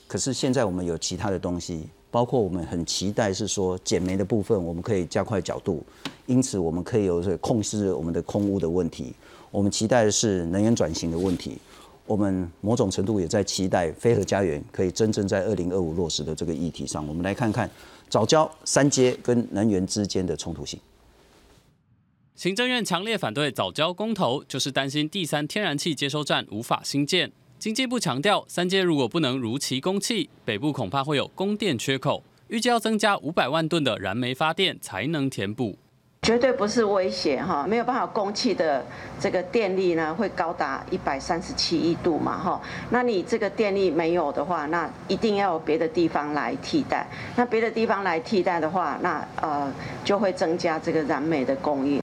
[0.07, 5.83] 可是现在我们有其他的东西，包括我们很期待是说减煤的部分，我们可以加快角度，
[6.27, 9.12] 因此我们可以有这控制我们的空污的问题。
[9.51, 11.59] 我们期待的是能源转型的问题，
[12.07, 17.05] 我们某种程度也在期待飞核家园可以真正在二零二五落实的这个议题上。
[17.09, 17.68] 我们来看看
[18.09, 20.79] 早教三阶跟能源之间的冲突性。
[22.40, 27.31] 行政院强烈反对早交公投，就是担心第三天然气接收站无法兴建。
[27.59, 35.76] 经济部强调，三阶如果不能如期供气，北部恐怕会有供电缺口，预计要增加五百万吨的燃煤发电才能填补。
[36.22, 38.83] 绝对不是威胁哈，没有办法供气的
[39.20, 42.59] 这个电力呢，会高达一百三十七亿度嘛哈。
[42.88, 47.07] 那你这个电力没有的话，那一定要有别的地方来替代。
[47.37, 49.70] 那别的地方来替代的话，那呃
[50.03, 52.00] 就会增加这个燃煤的供应。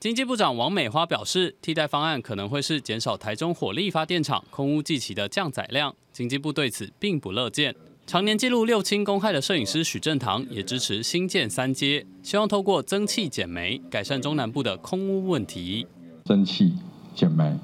[0.00, 5.94] 经济部长王美花表示，替代方案可能会是减少台中火力发电厂空污计起的降载量。
[6.10, 7.76] 经济部对此并不乐见。
[8.06, 15.86] 常年记录六轻公害的摄影师许正堂也支持新建三阶，希望透过增气减煤，改善中南部的空污问题。
[16.24, 16.72] 增气
[17.14, 17.58] 减煤，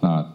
[0.00, 0.28] 那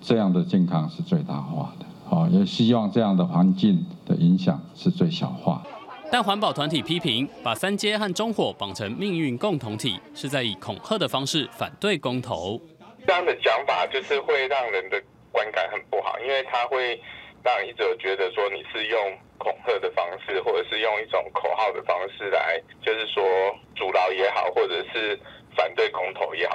[0.00, 5.70] 这样的健康是最大化的，好，也希望这样的环境的影响是最小化的。
[6.14, 12.56] 但环保团体批评，把三阶和中火绑成命运共同体，是在以恐吓的方式反对公投。
[13.04, 15.02] 这样的讲法就是会让人的
[15.32, 17.02] 观感很不好，因为他会
[17.42, 23.24] 让一者觉得说你是用恐吓的方式，或者是用一种口号的方式来，就是说
[23.74, 25.18] 阻挠也好，或者是
[25.56, 26.54] 反对公投也好。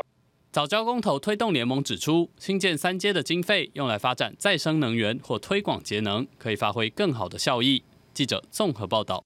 [0.53, 7.84] 早教公投推动联盟指出，新建三阶的经费用来发展再生能源或推广节能，可以发挥更好的效益。
[8.14, 9.22] 记者综合报道。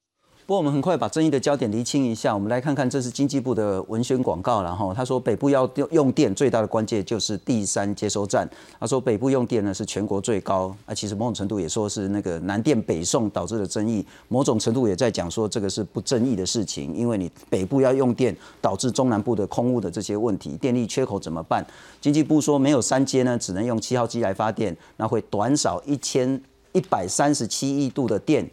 [0.45, 21.65] 不过我们很快把争议的焦点厘清一下，我们来看看这是经济部的文宣广告，然后他说北部要用电最大的关键就是第三接收站，他说北部用电呢是全国最高，啊其实某种程度也说是那个南电北送导致的争议，某种程度也在讲说这个是不争议的事情，因为你北部要用电导致中南部的空屋的这些问题，电力缺口怎么办？
[22.01, 26.41] 经济部说没有三阶呢，只能用七号机来发电，那会短少一千
[26.73, 28.45] 一百三十七亿度的电。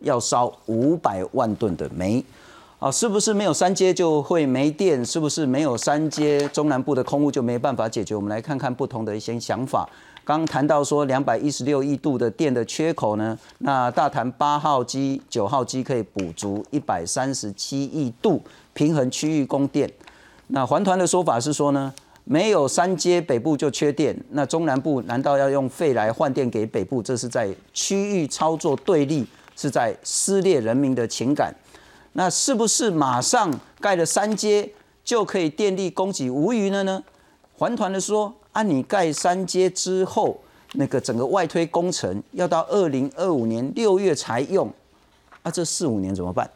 [0.00, 2.24] 要烧五百万吨的煤，
[2.78, 5.04] 啊，是不是没有三阶就会没电？
[5.04, 8.14] 是不是没有三阶，中南部的空污就没办法解决？
[8.14, 9.88] 我们来看看不同的一些想法。
[10.24, 18.42] 刚谈到说两百一十六亿度的电的缺口呢，那大谈八号机、九号机可以补足一百三十七亿度，
[18.74, 19.90] 平衡区域供电。
[20.48, 21.92] 那环团的说法是说呢，
[22.24, 27.02] 没有三阶北部就缺电，那中南部难道要用废来换电给北部？
[27.02, 29.26] 这是在区域操作对立。
[29.58, 31.52] 是在撕裂人民的情感，
[32.12, 34.70] 那是不是马上盖了三阶
[35.04, 37.02] 就可以电力供给无虞了呢？
[37.56, 40.40] 环团的说，按你盖三阶之后，
[40.74, 44.72] 那个整个外推工程要到二零二五年六月才用，
[45.42, 46.48] 啊，这四五年怎么办？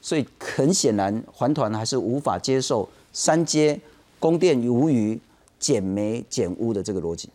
[0.00, 3.80] 所以很显然，环团还是无法接受三阶
[4.20, 5.20] 供电无虞、
[5.58, 7.28] 减煤减污的这个逻辑。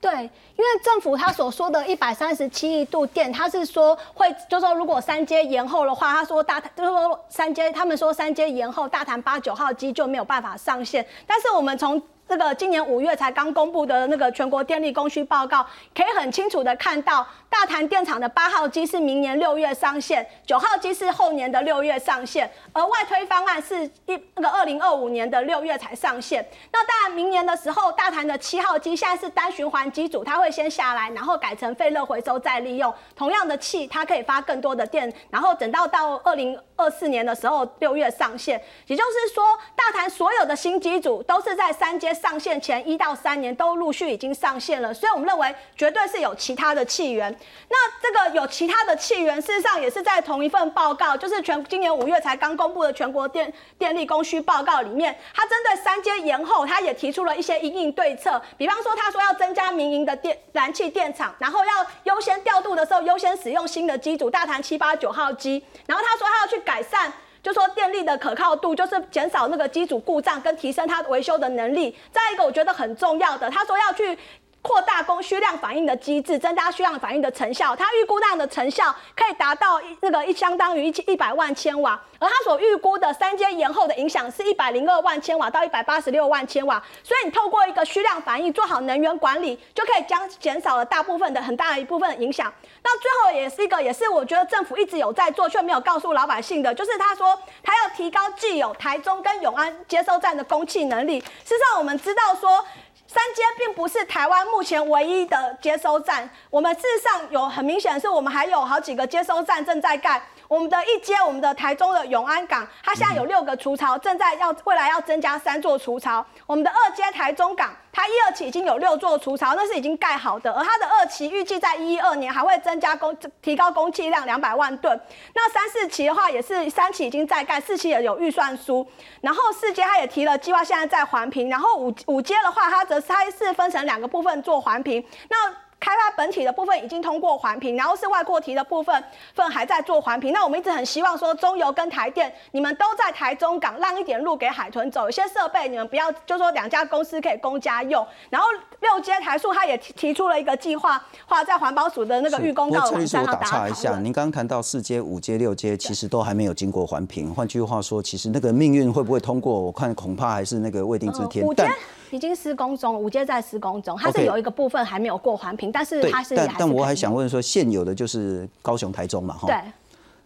[0.00, 0.18] 对，因
[0.58, 12.00] 为政府他所说的一百三十七亿度电，他是说会，就说如果三阶延后的话，他说大，就是说三阶，他们说三阶延后，大潭八九号机就没有办法上线，但是我们从。
[12.28, 15.64] 这个今年五月才刚公布的那个全国电力供需报告，
[15.94, 26.46] 可以很清楚的看到，大潭电厂的八号机是明年六月上线，九号机是后年的六月上线，而外推方案是一那个二零二五年的六月才上线。
[26.70, 39.42] 那当然，明年的时候，大潭的七号机现在是单循环机组，它会先下来，然后改成废热回收再利用，同样的气，它可以发更多的电，然后等到到二零二四年的时候六月上线，也就是说，
[39.74, 42.17] 大潭所有的新机组都是在三阶。
[42.20, 47.34] 上线前一到三年都陆续已经上线了，所以我们认为绝对是有其他的气源。
[47.68, 58.42] 那这个有其他的气源，事实上也是在同一份报告，就是全今年五月才刚公布的全国电电力供需报告里面，它针对三阶延后，它也提出了一些应应对策。
[58.56, 65.64] 比方说，他说要增加民营的电燃气电厂，然后要优先调度的时候优先使用新的机组，大谈七八九号机。
[65.86, 67.12] 然后他说他要去改善。
[67.42, 71.96] 就说电力的可靠度，就是减少那个机组故障，跟提升它维修的能力。
[72.12, 74.18] 再一个，我觉得很重要的，他说要去。
[74.60, 77.74] 扩大供需量反应的机制，增加需量反应的成效。
[77.74, 86.82] 它预估那样的成效可以达到那个一相当于一千一百万千瓦，而它所预估的三阶延后的影响是一百零二万千瓦到一百八十六万千瓦。
[87.02, 92.52] 所以你透过一个需量反应做好能源管理，就可以将减少了大部分的很大一部分的影响。
[92.82, 101.20] 那最后也是一个，也是我觉得政府一直有在做却没有告诉老百姓的，就是他说他要提高既有台中跟永安接收站的供气能力。
[101.20, 102.62] 事实上我们知道说。
[103.08, 110.22] 三阶并不是台湾目前唯一的接收站，我们事实上有很明显的是，我们还有好几个接收站正在盖。
[110.48, 116.24] 我们的一阶，我们的台中的永安港，它现在有六个除槽，正在要未来要增加三座除槽。
[116.46, 124.98] 我们的二阶台中港，它一二期已经有六座除槽，那是已经盖好的，而它的二期预计在一二年还会增加供提高供气量两百万吨。
[125.34, 128.86] 那三四期的话也是三期已经在盖，四期也有预算书。
[129.20, 131.50] 然后四阶它也提了计划，现在在环评。
[131.50, 135.04] 然后五五阶的话，它则它是分成两个部分做环评。
[135.28, 139.04] 那开发本体的部分已经通过环评，然后是外扩提的部分
[139.34, 140.32] 份还在做环评。
[140.32, 148.04] 那我们一直很希望说，中油跟台电，你们都在台中港让一点路给海豚走，有些设备你们不要，就说两家公司可以公家用。
[148.30, 148.48] 然后
[148.80, 153.24] 六阶台塑他也提提出了一个计划，画在环保署的那个预公告网站上。
[153.26, 157.32] 打岔一下，您刚刚谈到四阶、五阶、六阶，其实都还没有经过环评。
[157.34, 161.46] 换句话说，其实那个命运会不会通过，我看恐怕还是那个未定之天。
[161.56, 161.68] 但
[162.10, 166.34] 已经施工中，五阶在施工中，它是有一个部分还没有过环评，但是它是。
[166.34, 169.46] 但但我还想问说，现有的就是高雄、台中嘛，哈。
[169.46, 169.56] 对。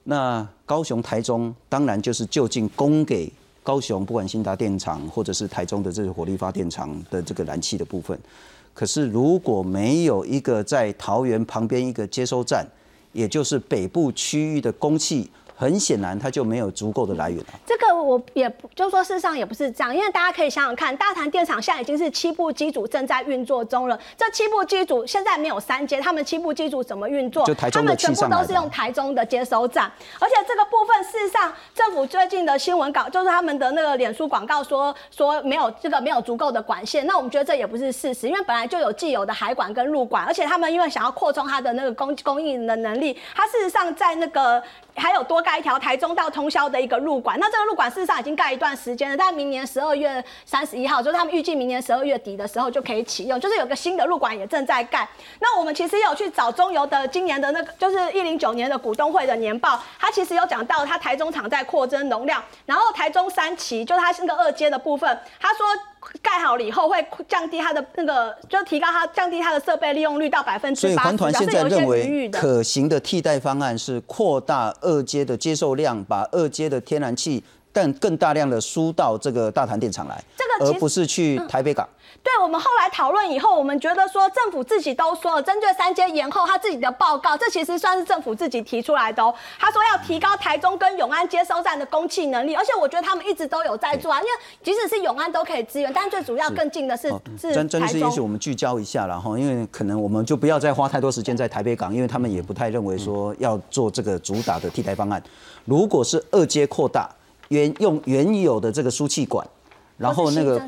[0.04, 8.18] 那高雄、台中当然就是就近供给高雄，不管新达电厂或者是台中的这个火力发电厂的这个燃气的部分。
[8.74, 12.66] 可是如果没有一个在桃园旁边一个接收站，
[13.12, 15.30] 也就是北部区域的供气。
[15.54, 17.46] 很显然，它就没有足够的来源了。
[17.64, 23.98] 这个我也就说，事实上也不是这样，因为大家可以想想看，大潭电厂现在已经是七部机组正在运作中了。
[24.16, 27.44] 这七部机组现在没有三阶，他们七部机组怎么运作？
[27.44, 37.06] 就台中他们全部都是用台中的接收站，而且这个部分事实上，政府最近的新闻稿就是他们的那个脸书广告说说没有这个没有足够的管线。
[37.06, 44.60] 那我们觉得这也不是事实，因为本来就有既有的海管跟陆管，而且他们因为想要扩充它的那个供供应的能力，它事实上在那个
[44.94, 45.41] 还有多。
[45.42, 47.38] 盖一条台中到通宵的一个路管。
[47.40, 55.08] 那这个路管事实上已经盖一段时间了，在明年十二月三十一号，就是他们预计明年十二月底的时候就可以启用，就是有个新的路管也正在盖。
[55.40, 65.66] 那我们其实有去找中油的今年的那个，就是一零九年的股东会的年报，它其实有讲到它台中厂在扩增容量，然后台中三期就是它那个二阶的部分，他说。
[66.20, 70.94] 盖好了以后会降低它的那个，就提高它降低它的设备利用率到百分之八十。
[70.94, 77.42] 所以环团现在认为可行的替代方案是扩大二阶的接受量，把二阶的天然气
[77.72, 81.88] 但更大量的输到这个大潭电厂来，这个而不是去台北港。
[82.22, 89.34] 对我们后来讨论以后，我们觉得说政府自己都说了，针对三阶延后，他自己的报告，这其实算是政府自己提出来的哦。
[89.58, 94.20] 他说要提高台中跟永安接收站的供气能力，而且我觉得他们一直都有在做啊。
[94.20, 94.30] 因为
[94.62, 97.08] 即使是永安都可以支援，但最主要更近的是
[97.40, 105.20] 是真真是也许我们聚焦一下了哈，因为可能我们就不要再花太多时间在台北港，因为他们也不太认为说要做这个主打的替代方案。
[105.64, 107.10] 如果是二阶扩大，
[107.52, 109.46] 原用原有的这个输气管，
[109.96, 110.60] 然后那个。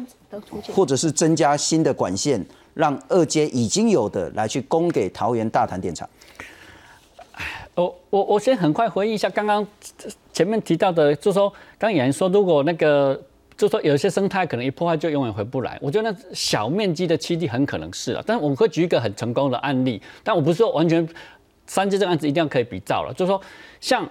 [0.74, 6.10] 或者是增加新的管线，让二阶已经有的来去供给桃园大潭电厂。
[7.76, 9.64] 我我我先很快回忆一下刚刚
[10.32, 13.22] 前面提到的，就说刚有人说，如果那个
[13.56, 15.78] 就说有些生态可能一破坏就永远回不来。
[15.80, 21.08] 我觉得那小面积的基地很可能是啊，但是我们会举一个很成功的案例，但我不是说完全
[21.68, 23.40] 三阶这个案子一定要可以比照了，就是说
[23.80, 24.04] 像。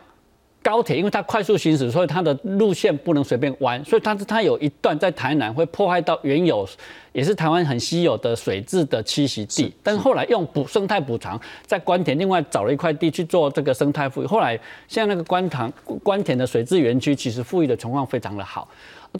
[0.64, 6.66] 高铁因为它快速行驶，所以它的路线不能随便弯，所以它它有一段在台南会破坏到原有，
[7.12, 9.72] 也是台湾很稀有的水质的栖息地。
[9.84, 11.38] 但是后来用补生态补偿，
[11.68, 14.26] 在关田另外找了一块地去做这个生态富裕。
[14.26, 14.58] 后来
[14.88, 18.66] 现在那个关塘关田的水质园区，其实富裕的情况非常的好。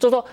[0.00, 0.24] 就说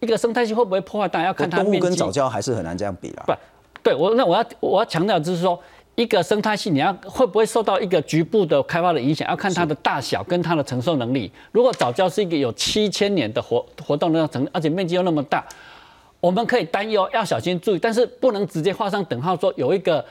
[0.00, 1.80] 一个生态系会不会破坏，当然要看它面积。
[1.80, 3.24] 跟早教还是很难这样比了。
[3.26, 3.34] 不，
[3.82, 5.60] 对我那我要我要强调就是说。
[5.96, 9.28] 一个生态系，你要会不会受到一个局部的开发的影响？
[9.28, 11.30] 要看它的大小跟它的承受能力。
[11.52, 15.46] 如果早教是一个有七千年的活活动的成，而且面积又那么大，
[16.20, 20.04] 我们可以担忧，要小心注意，但是不能直接画上等号，说有一个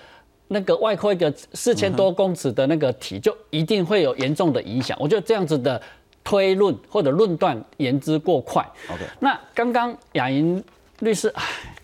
[0.47, 4.97] 那个外扩一个四千多公尺的那个体，就一定会有严重的影响。
[5.01, 5.81] 我觉得这样子的
[6.23, 8.65] 推论或者论断言之过快。
[8.89, 10.63] OK，那刚刚雅莹
[10.99, 11.33] 律师，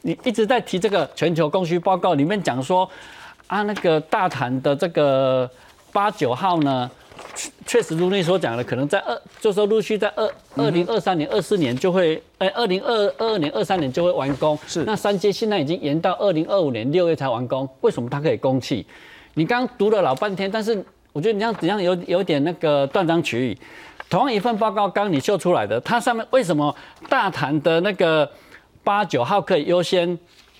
[0.03, 2.89] 你一直在提这个全球供需报告里面讲说。
[3.49, 5.49] 啊，那个大潭的这个
[5.91, 6.89] 八九号呢，
[7.65, 14.57] 确实如你所讲的，可能在二，就说陆续在二二零二三年、二四年就会，哎，二零二二二年、二三年就会完工。
[14.67, 14.83] 是。
[14.83, 18.85] 那三阶现在已经延到二零二五年六月才完工，为什么它可以供气？
[19.33, 23.57] 你刚读了老半天，但是我觉得你这样这样有有点那个断章取义。
[24.11, 26.75] 同样一份报告，刚你秀出来的，它上面为什么
[27.09, 28.29] 大潭的那个
[28.83, 30.17] 八九号可以优先？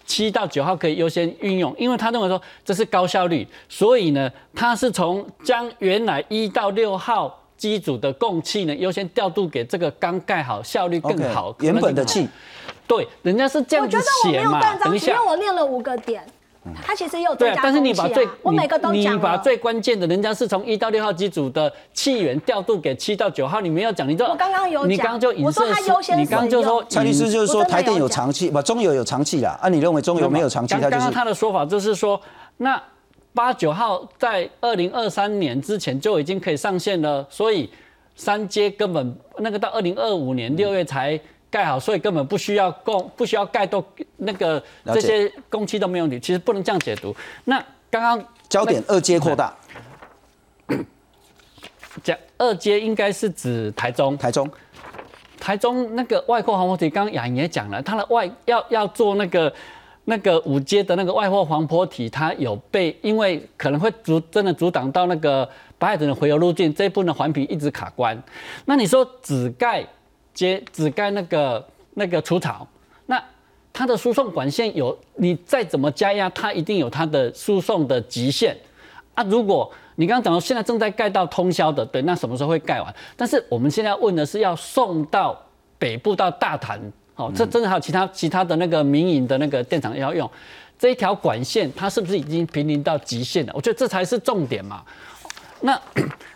[0.10, 12.28] 七到九号可以优先运用，因为他认为说这是高效率，所以呢，他是从将原来一到六号机组的供气呢优先调度给这个刚盖好、效率更好原本的气。
[12.88, 14.60] 对，人家是这样子写嘛。
[14.80, 16.26] 等一下，因为我练了五个点。
[16.84, 24.30] 它其实也有对啊，但是你把最我每个都讲你把最关键的，人家是从一到六号机组的气源调度给七到九号，你没有讲，你知道？
[24.30, 29.58] 我刚刚有讲，你刚刚就我说他优先你刚刚就说蔡律师就是说台电有长气，不中油有长气啦。
[29.62, 30.76] 啊，你认为中油没有长气？
[30.80, 32.20] 刚刚他的说法就是说，
[32.58, 32.82] 那
[33.34, 37.70] 八九号在二零二三年之前就已经可以上线了，所以
[38.16, 41.20] 三阶根本那个到二零二五年六月才。
[41.52, 43.84] 盖好，所以根本不需要供，不需要盖都
[44.18, 46.20] 那个这些工期都没有问题。
[46.20, 47.16] 其实不能这样解读。
[47.46, 47.58] 那
[47.90, 49.52] 刚刚焦点二阶扩大，
[52.04, 54.50] 讲二阶应该是指台中，台中，
[55.40, 59.52] 台中那个外扩防坡体，刚刚雅莹也讲了，它的外要要做那个
[60.06, 68.22] 那个五阶的那个外扩防坡体，它有被因为可能会阻真的阻挡到那个白海豚的回流路径，这一部分的环评一直卡关。
[68.66, 69.84] 那你说只盖？
[70.40, 72.66] 接只盖那个那个除草，
[73.08, 73.22] 那
[73.74, 78.58] 它的输送管线有，你再怎么加压，它一定有它的输送的极限
[79.14, 79.24] 啊。
[79.26, 82.94] 如果你刚刚讲到现在正在盖到通宵的，对，那什么时候会盖完？
[83.18, 85.38] 但是我们现在问的是要送到
[85.78, 86.80] 北部到大潭，
[87.16, 90.30] 哦，这真的还有其他其他的那个民营的那个电厂要用
[90.78, 93.52] 这一条管线，它是不是已经濒临到极限了？
[93.54, 94.82] 我觉得这才是重点嘛。
[95.62, 95.80] 那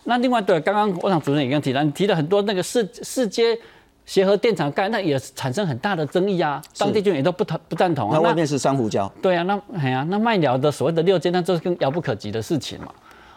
[0.03, 3.57] 那另外对，刚刚我想主任也刚提到，你提了很多那个世世界。
[4.05, 8.13] 协和电厂盖，那也产生很大的争议啊，当地就也都不同不赞同啊。
[8.15, 9.09] 那外面是珊瑚礁。
[9.21, 12.87] 对啊，那哎呀，那卖鸟的所谓的六阶，那这是更遥不可及的事情嘛。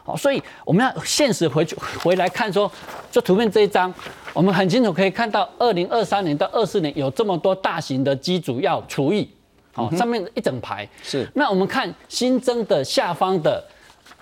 [0.04, 2.70] 好，所以我们要现实回去回来看，说
[3.10, 3.92] 就图片这一张，
[4.32, 9.28] 我们很清楚可以看到，二零二三年到二四年有这么多大型的机组要除役，
[9.72, 11.28] 好，上面一整排是。
[11.34, 13.64] 那我们看新增的下方的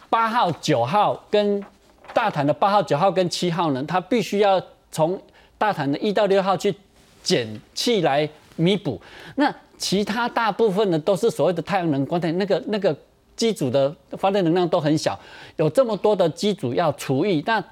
[0.08, 1.62] 八号、九号跟
[2.14, 4.58] 大潭的八号、九号跟七号呢，它必须要
[4.90, 5.20] 从
[5.58, 6.74] 大潭的一到六号去
[7.22, 9.00] 减气来弥补。
[9.36, 12.96] 那其他大部分呢，都是所谓的太阳能光电，那个那个
[13.36, 15.18] 机组的发电能量都很小，
[15.56, 17.62] 有这么多的机组要除役，那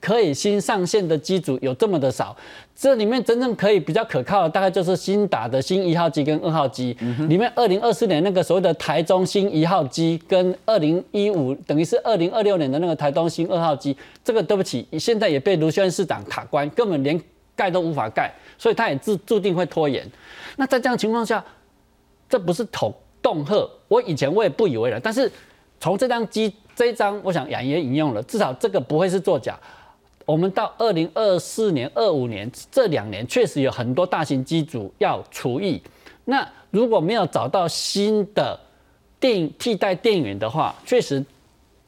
[0.00, 2.36] 可以新上线的机组有这么的少，
[2.74, 6.96] 这里面真正可以比较可靠的，大概就是新打的新一号机跟二号机，
[7.28, 17.20] 里面二零二四年那个所谓的台中新一号机，跟二零一五等于是二零二六年的那个台中新二号机，这个对不起，现在也被卢轩市长卡关，根本连
[17.56, 20.08] 盖都无法盖，所以他也注注定会拖延。
[20.56, 21.44] 那在这样情况下，
[22.28, 25.28] 这不是捅恫吓，我以前我也不以为然，但是
[25.80, 29.58] 从这张机这一张，我想雅也引用了，至少这个不会是作假。
[30.28, 35.82] 我们到二零二四年、二五年这两年，确实有很多大型机组要除役。
[36.26, 38.60] 那如果没有找到新的
[39.18, 41.24] 电替代电源的话，确实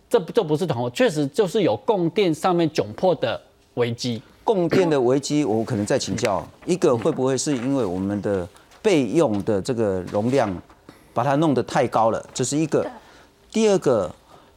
[0.09, 3.39] 这不这不是同，确实就是有供电上面窘迫的
[3.75, 4.23] 危机。
[4.43, 8.49] 供电的危机，我可能再请教一个，会不会是因为我们的
[8.81, 10.51] 备用的这个容量
[11.13, 12.27] 把它弄得太高了？
[12.33, 12.91] 这是一个。
[13.53, 14.11] 第二个，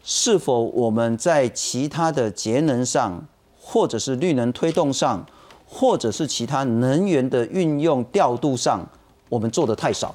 [0.05, 3.27] 是否我们在其他的节能上？
[3.65, 5.25] 或者是绿能推动上，
[5.65, 8.85] 或者是其他能源的运用调度上，
[9.29, 10.13] 我们做的太少。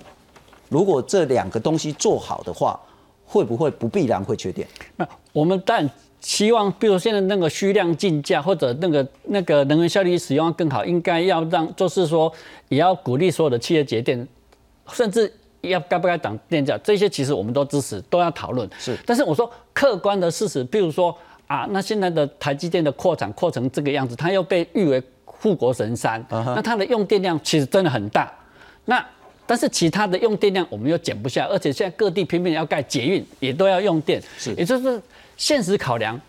[0.69, 2.79] 如果这两个东西做好的话，
[3.25, 4.69] 会不会不必然会缺电？
[4.97, 5.91] 那我们但
[6.21, 12.31] 希望，比如现在那个虚量竞价，或者那个那个能源效率使用更好，应该要让，就是说
[12.69, 14.29] 也要鼓励所有的企业节电，
[14.93, 15.33] 甚至
[15.63, 18.69] 要该不该涨电价，这些其实我们都支持，都要讨论。
[18.79, 21.17] 是，但是我说客观的事实，比如说。
[21.49, 28.31] 啊，那现在的台积电的扩产扩成这个样子，它又被誉为护国神山，那它的用电量其实真的很大。
[28.85, 29.05] 那
[29.47, 35.01] 但是其他的用电量我们又减不下，而且现在各地偏偏要盖捷运，也都要用电，是，也就是
[35.39, 36.21] 现实考量，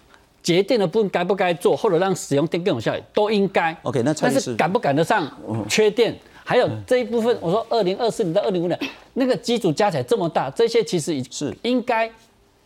[0.41, 3.75] 节电的部分该不该做，或者让使用电更有效率，都应该。
[3.83, 5.29] OK，那但是赶不赶得上
[5.67, 8.79] 缺电，还有这一部分，我说二零二四年到二零五年
[9.15, 11.53] 那个机组加起来这么大，这些其实是。
[11.63, 12.09] 应该。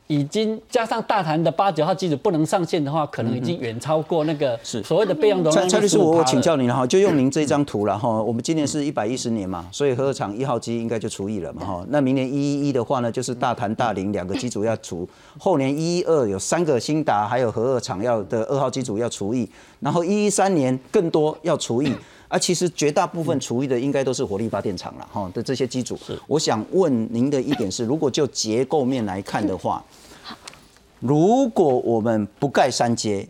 [0.08, 5.70] 已经加上大潭的八九号机组不能上线的话，可能已经远超过那个是所谓的备用容量。
[5.70, 8.22] 蔡律师，我我请教您了哈，就用您这张图了哈。
[8.22, 11.86] 我们今年是一百一十年嘛，所以核二厂一号机应该就除以了嘛哈。
[11.88, 15.08] 那明年一一一的话呢，就是大潭大林两个机组要除，
[15.40, 19.50] 后年一一二有三个新达还有核二厂要的二号机组要除以，
[19.80, 21.94] 然后一一三年更多要除役。
[22.34, 25.96] 啊，其实绝大部分除役的应该都是火力发电厂了哈的这些机组。
[26.26, 29.84] 我想问您的一点是，如果就结构面来看的话，
[31.00, 33.28] 如果我们不盖三阶，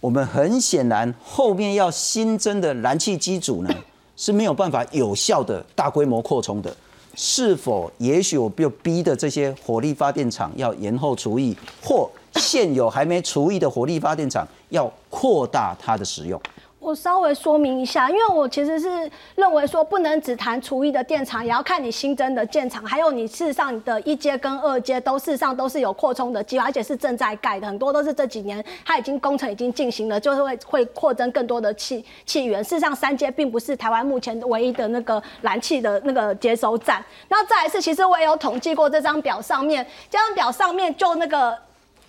[0.00, 3.74] 我们很显然后面要新增的燃气机组呢
[4.18, 6.76] 是没有办法有效的大规模扩充的。
[7.14, 16.38] 是否也许我就逼的这些火力发电厂要延后除役，或现有还没除役的火力发电厂要扩大它的使用？
[16.86, 32.62] 我稍微说明一下，因为我其实是认为说，不能只谈除役的电厂，也要看你新增的建厂，还有你事实上你的一阶跟二阶都事实上都是有扩充的计划，而且是正在盖的，很多都是这几年它已经工程已经进行了，就是会会扩增更多的气气源。
[32.62, 37.04] 事实上，三阶并不是台湾目前唯一的那个燃气的那个接收站。
[37.26, 41.65] 然后再一次，其实我也有统计过这张表上面，这张表上面就那个。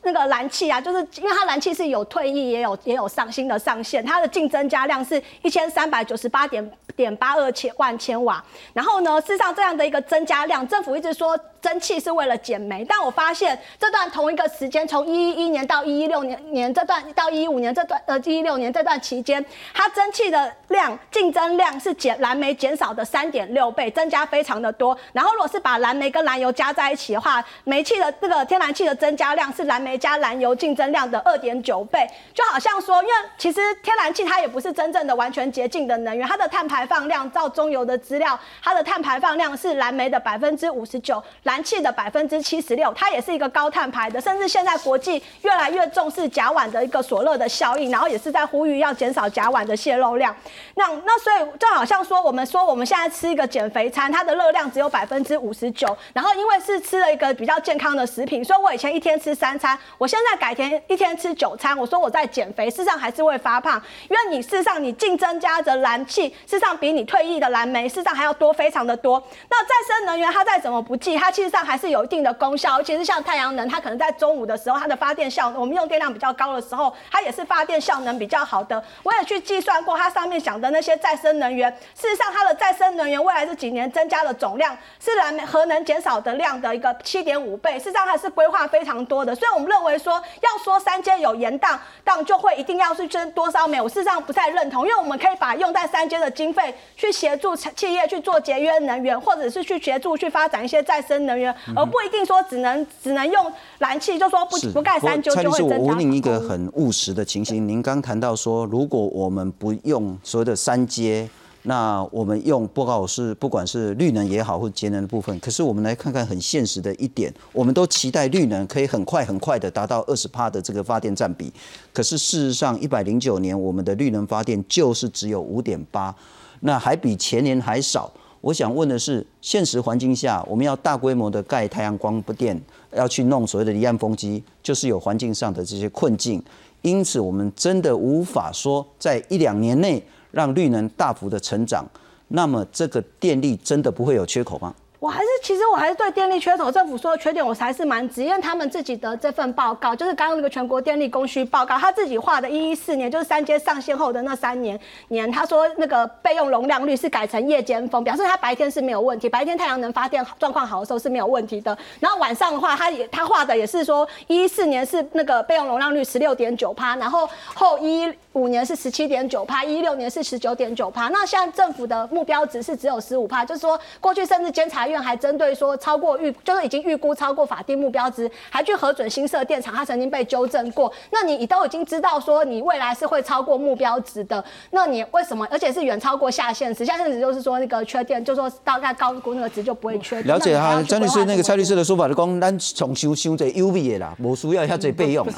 [0.08, 8.42] 那个燃气啊，就是因为它燃气是有退役，也有也有上新的上限，它的净增加量是一千三百九十八点点八二千万千瓦。
[8.74, 24.98] 然后呢，事实上这样的一个增加量，政府一直说蒸汽是为了减煤，但我发现这段同一个时间，从一一一年到一一六年年这段到一一五年这段呃一一六年这段期间，它蒸汽的量净增量是减燃煤减少的三点六倍，增加非常的多。
[25.12, 29.98] 然后如果是把燃煤跟燃油加在一起的话，煤气的这个天然气的增加量是燃煤。
[29.98, 50.36] 加燃油竞争量的二点九倍，就好像说，因为其实天然气它也不是真正的完全洁净的能源，它的碳排放量，照中油的资料，它的碳排放量是燃煤的百分之五十九，燃气的百分之七十六，它也是一个高碳排的，甚至现在国际越来越重视甲烷的一个所热的效应，然后也是在呼吁要减少甲烷的泄漏量。
[50.76, 59.80] 那那所以就好像说，我们说我们现在吃一个减肥餐，它的热量只有百分之五十九，然后因为是吃了一个比较健康的食品，所以我以前一天吃三餐。
[59.98, 69.24] 我现在改天一天吃九餐，我说我在减肥，事实上还是会发胖，因为你事实上你净增加的燃气，事实上比你退役的燃煤事实上还要多非常的多。
[69.50, 78.84] 那再生能源它再怎么不济，它其实上还是有一定的功效，尤其是像太阳能，它可能在中午的时候，它的发电效，我们用电量比较高的时候，它也是发电效能比较好的。
[79.04, 89.36] 我也去计算过，它上面讲的那些再生能源，事实上它的再生能源未来这几年增加的总量是燃煤核能减少的量的一个七点五倍，事实上还是规划非常多的。
[89.36, 103.46] 所以我们认为说，要说三阶有延宕，当就会一定要是增多少煤，我事实上不太认同，因为我们可以把用在三阶的经费去协助企业去做节约能源，或者是去协助去发展一些再生能源，而不一定说只能只能用
[103.78, 105.78] 燃气，就说不不盖三阶就会增加。
[105.78, 111.30] 我问一个很务实的情形，您刚谈到说，如果我们不用所谓的三阶。
[111.64, 121.52] 那我们用不管是不管是绿能也好，或节能的部分，可是我们来看看很现实的一点，我们都期待绿能可以很快很快的达到二十帕的这个发电占比，
[121.92, 126.16] 可是事实上一百零九年我们的绿能发电就是只有五点八，
[126.62, 128.10] 那还比前年还少。
[128.42, 132.60] 我想问的是，现实环境下我们要大规模的盖太阳光不电，
[132.94, 136.42] 要去弄所谓的离岸风机，就是有环境上的这些困境，
[136.82, 140.04] 因此我们真的无法说在一两年内。
[140.30, 141.84] 让绿能大幅的成长，
[142.28, 144.76] 那么这个电力真的不会有缺口吗？
[145.08, 148.26] 我还是，其实我还是对电力缺口，政府说的缺点，我还是蛮直。
[148.26, 154.78] 因为他们自己的这份报告，就是刚刚那个全国电力供需报告，他自己画的，一一四年就是三阶上线后的那三年
[155.08, 161.78] 年，他说那个备用容量率是改成夜间风，表示他白天是没有问题，白天太阳能发电状况好的时候是没有问题的。
[162.02, 171.08] 然后晚上的话，他也他画的也是说，一一四年是那个备用容量率十六点九趴，然后后一五年是十七点九趴，一六年是十九点九趴。
[171.08, 174.88] 那现在政府的目标值是只有十五趴，就是说过去甚至监察。
[174.88, 180.92] 院还针对说超过预，就是已经预估超过法定目标值，还去核准新设电厂，它曾经被纠正过。
[181.12, 185.48] 那你都已经知道说你未来是会超过目标值的，那你为什么？
[185.52, 190.22] 而且是远超过下限值，下限值就是说那个缺电，就说大概高估那个值就不会缺。
[190.24, 195.26] 了解哈，张律师那个蔡律师的说法，就讲咱重修修这 U V 的啦，无需要遐这备用。
[195.26, 195.38] 不是，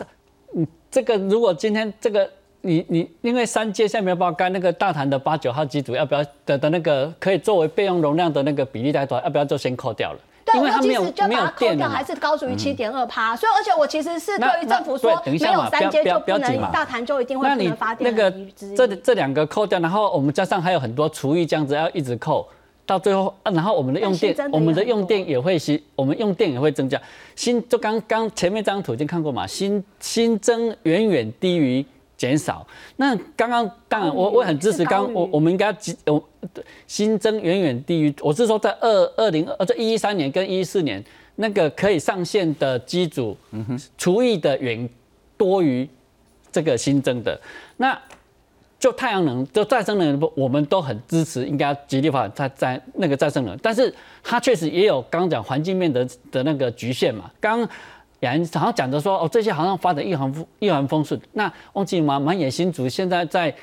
[0.55, 2.29] 嗯，这个如果今天这个。
[2.61, 9.23] 你你因为三阶下面包干那个大潭的八九号机组要不要的的那个可以作为备用容量的那个比例在多少？
[9.23, 10.19] 要不要就先扣掉了？
[10.45, 13.35] 对，为它没有没有电掉，还是高于七点二趴。
[13.35, 18.11] 所以而且我其实是对于政府说没有三阶就不能大潭就一定会不能发电。
[18.11, 18.29] 那个
[18.75, 22.45] 这这两个扣掉，然后我们加上还有很多厨余这样子要一直扣，
[22.85, 26.99] 到最后啊，然后我们的用电我们的用电也会新，我们用电也会增加。
[27.35, 31.85] 新就刚刚前面这张图已经看过嘛，新新增远远低于。
[32.19, 32.67] 减少。
[32.97, 34.83] 那刚刚当然，我我很支持。
[34.83, 36.21] 刚我我们应该有
[36.85, 38.13] 新增远远低于。
[38.19, 41.01] 我是说，在二二零二这一一三年跟一四年
[41.37, 44.87] 那个可以上线的机组，嗯哼除以的远
[45.37, 45.87] 多于
[46.51, 47.39] 这个新增的。
[47.77, 47.97] 那
[48.77, 53.59] 就太阳能，就再生能源，我们都很支持，应该极力发展在在那个再生能源。
[53.63, 57.31] 但是它确实也有刚刚讲环境面的的那个局限嘛。
[57.39, 57.67] 刚
[58.21, 61.19] 雅人好像讲的说哦，这些好像发展一帆风一帆风顺。
[61.33, 62.19] 那忘记吗？
[62.19, 63.53] 满野新竹现在在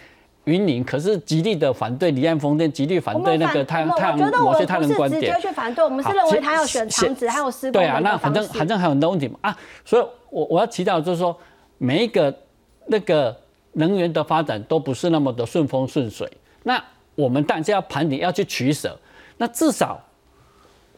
[0.44, 5.20] 云林，可是极力的反对离岸风电，极力反对那个太阳太阳某些太阳观点。
[5.20, 7.72] 直接去反对，我们是认为他要选长子，还有施工。
[7.72, 11.36] 对啊，那反正反正还有很多问题嘛啊，所以我我要提到就是说，
[11.76, 12.34] 每一个
[12.86, 13.36] 那个
[13.72, 16.30] 能源的发展都不是那么的顺风顺水。
[16.62, 16.82] 那
[17.14, 18.98] 我们当然要盘点，要去取舍。
[19.36, 20.00] 那至少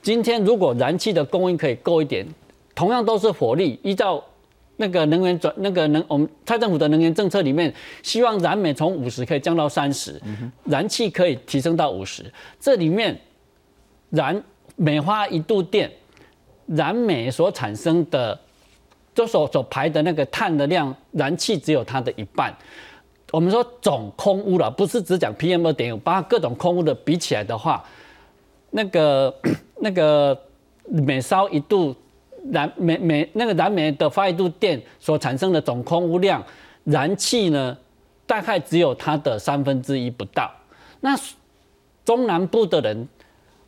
[0.01, 2.25] 今天如果燃气的供应可以够一点。
[2.79, 4.23] 同样都是火力，依照
[4.77, 7.75] 那个能源转那个能，我们蔡政府的能源政策里面，
[8.05, 10.23] 希望燃煤从五十可以降到三十，
[10.63, 12.25] 燃气可以提升到五十。
[12.61, 13.21] 这里面
[14.11, 14.41] 燃
[14.77, 15.91] 每花一度电，
[16.67, 18.39] 燃煤所产生的，
[19.13, 22.57] 就所所排的那个碳的量，燃气只有它的一半。
[23.33, 27.85] 我们说总空污了，不是只讲 PM 二点五，把各种空污的比起来的话，
[28.71, 29.35] 那个
[29.81, 30.41] 那个
[30.85, 31.93] 每烧一度。
[32.51, 36.43] 燃煤煤那个燃煤的发一度电所产生的总空污量，
[36.85, 37.77] 燃气呢
[38.27, 40.51] 大概只有它的三分之一不到。
[41.01, 41.17] 那
[42.05, 43.09] 中南部的人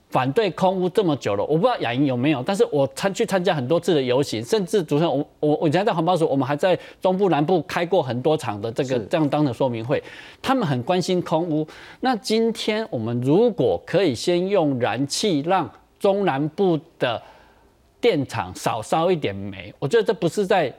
[0.09, 10.03] 反对空污这么久了，我不知道雅莹有没有，但是我参去参加很多次的游行，甚至主持人我我我以前在环保署，我们还在中部南部开过很多场的这个这样当的说明会，
[10.43, 11.65] 他们很关心空污。
[12.01, 17.23] 那今天我们如果可以先用燃气让中南部的
[18.01, 20.73] 电厂少烧一点煤，我觉得这不是在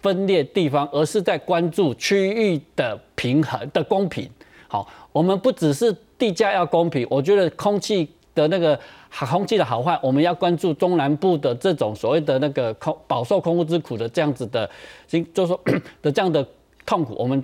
[0.00, 4.28] 分裂地方，而是在关注区域的平衡的公平。
[4.68, 14.68] 好，我们不只是地价要公平，我觉得空气的那个好空气的好坏，我们要关注中南部的这种所谓的那个空饱受空污之苦的这样子的，
[15.08, 15.60] 就是说
[16.02, 16.46] 的这样的
[16.84, 17.42] 痛苦，我们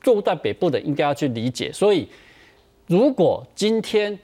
[0.00, 1.72] 住在北部的应该要去理解。
[1.72, 2.08] 所以，
[2.86, 4.18] 如果今天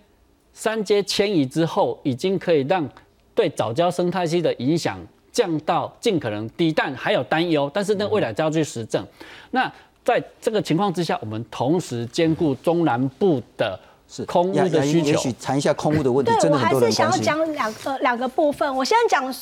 [0.53, 2.89] 三阶迁移之后，已经可以让
[3.35, 4.99] 对早教生态系的影响
[5.33, 9.05] 降到尽可能低，但还有担忧，但是那未来就要去实证。
[9.51, 9.71] 那
[10.05, 13.79] 在这个情况之下，我们同时兼顾中南部的
[14.09, 15.09] 是空屋的需求。
[15.09, 17.17] 也许谈一下空屋的问题，对真的我还是想要。
[17.17, 18.77] 讲两个两个部分。
[18.77, 19.35] 我先讲，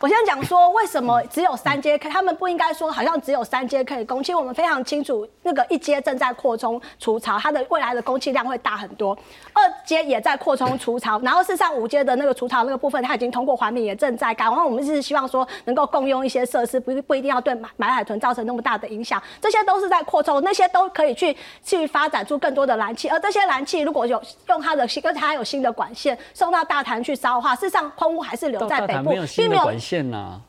[0.00, 4.22] 我先讲说为什么只有三阶，他们不应该说好像只有三阶可以供。
[4.22, 9.16] 其实我们非常清楚，那个一阶正在扩充除槽，它的未来的供气量会大很多。
[9.54, 14.44] 二阶也在扩充除槽，然后事实上五阶的那个除槽那个部分，它已经通过环评，也正在改。
[14.44, 19.20] 然后我们是希望说能够共用一些设施，不不一定要对买买海豚造成那么大的影响。
[19.40, 21.34] 这些都是在扩充，那些都可以去
[21.64, 23.08] 去发展出更多的燃气。
[23.08, 30.42] 而这些燃气如果有用它的新，而且它有新的管线送到大潭去烧的话，事实上空屋还是留在北部并没有线呐、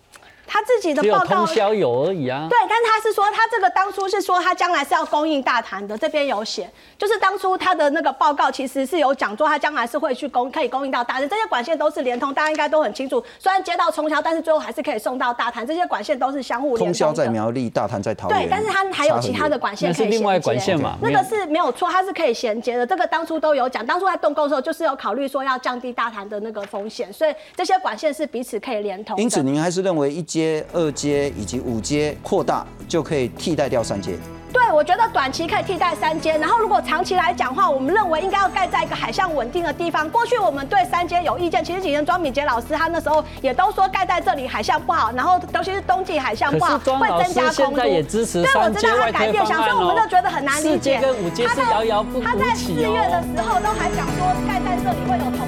[0.47, 1.47] 他自己的只有报告通。
[1.47, 2.47] 宵有而已啊。
[2.49, 6.67] 对，但是他是说，他这个当初是说，他将来是要供应大潭的，这边有写，
[6.97, 13.23] 就是当初他的那个报告其实是有讲说，他将来是会去供，可以供应到大潭，这些管线都是连通，大家应该都很清楚。
[13.37, 17.27] 虽然接到冲销，但是最后还是可以送到大潭，这些管线都是相互连通宵在。
[17.27, 18.39] 苗栗，大潭在桃园。
[18.39, 22.87] 对，但是他还有其他的管线可以那是另外管线嘛那个是没有错，它是可以衔接的。
[22.87, 29.21] 这个当初都有讲，当初在动工的时候就是有考虑说要降低大潭的那个风险，所以这些管线是彼此可以连通的。
[29.21, 34.17] 因此，您还是认为一阶、二阶以及五阶扩大就可以替代掉三阶？
[34.53, 40.09] 对，我觉得短期可以替代三阶，然后如果长期来讲的话，我们认为应该要盖在一个海象稳定的地方。
[40.09, 47.51] 过去我们对三阶有意见，其实以前庄敏杰老师他那时候也都说盖在这里海象不好，然后尤其是冬季海象不好，会增加空屋。
[47.51, 51.01] 师现在也支持对，我三阶知道他外改变想，所以案哦我们就觉得很难理四阶解。
[51.01, 55.45] 跟五阶是他在遥遥不他在四无期哦月的时候都还讲说盖在这里会有同。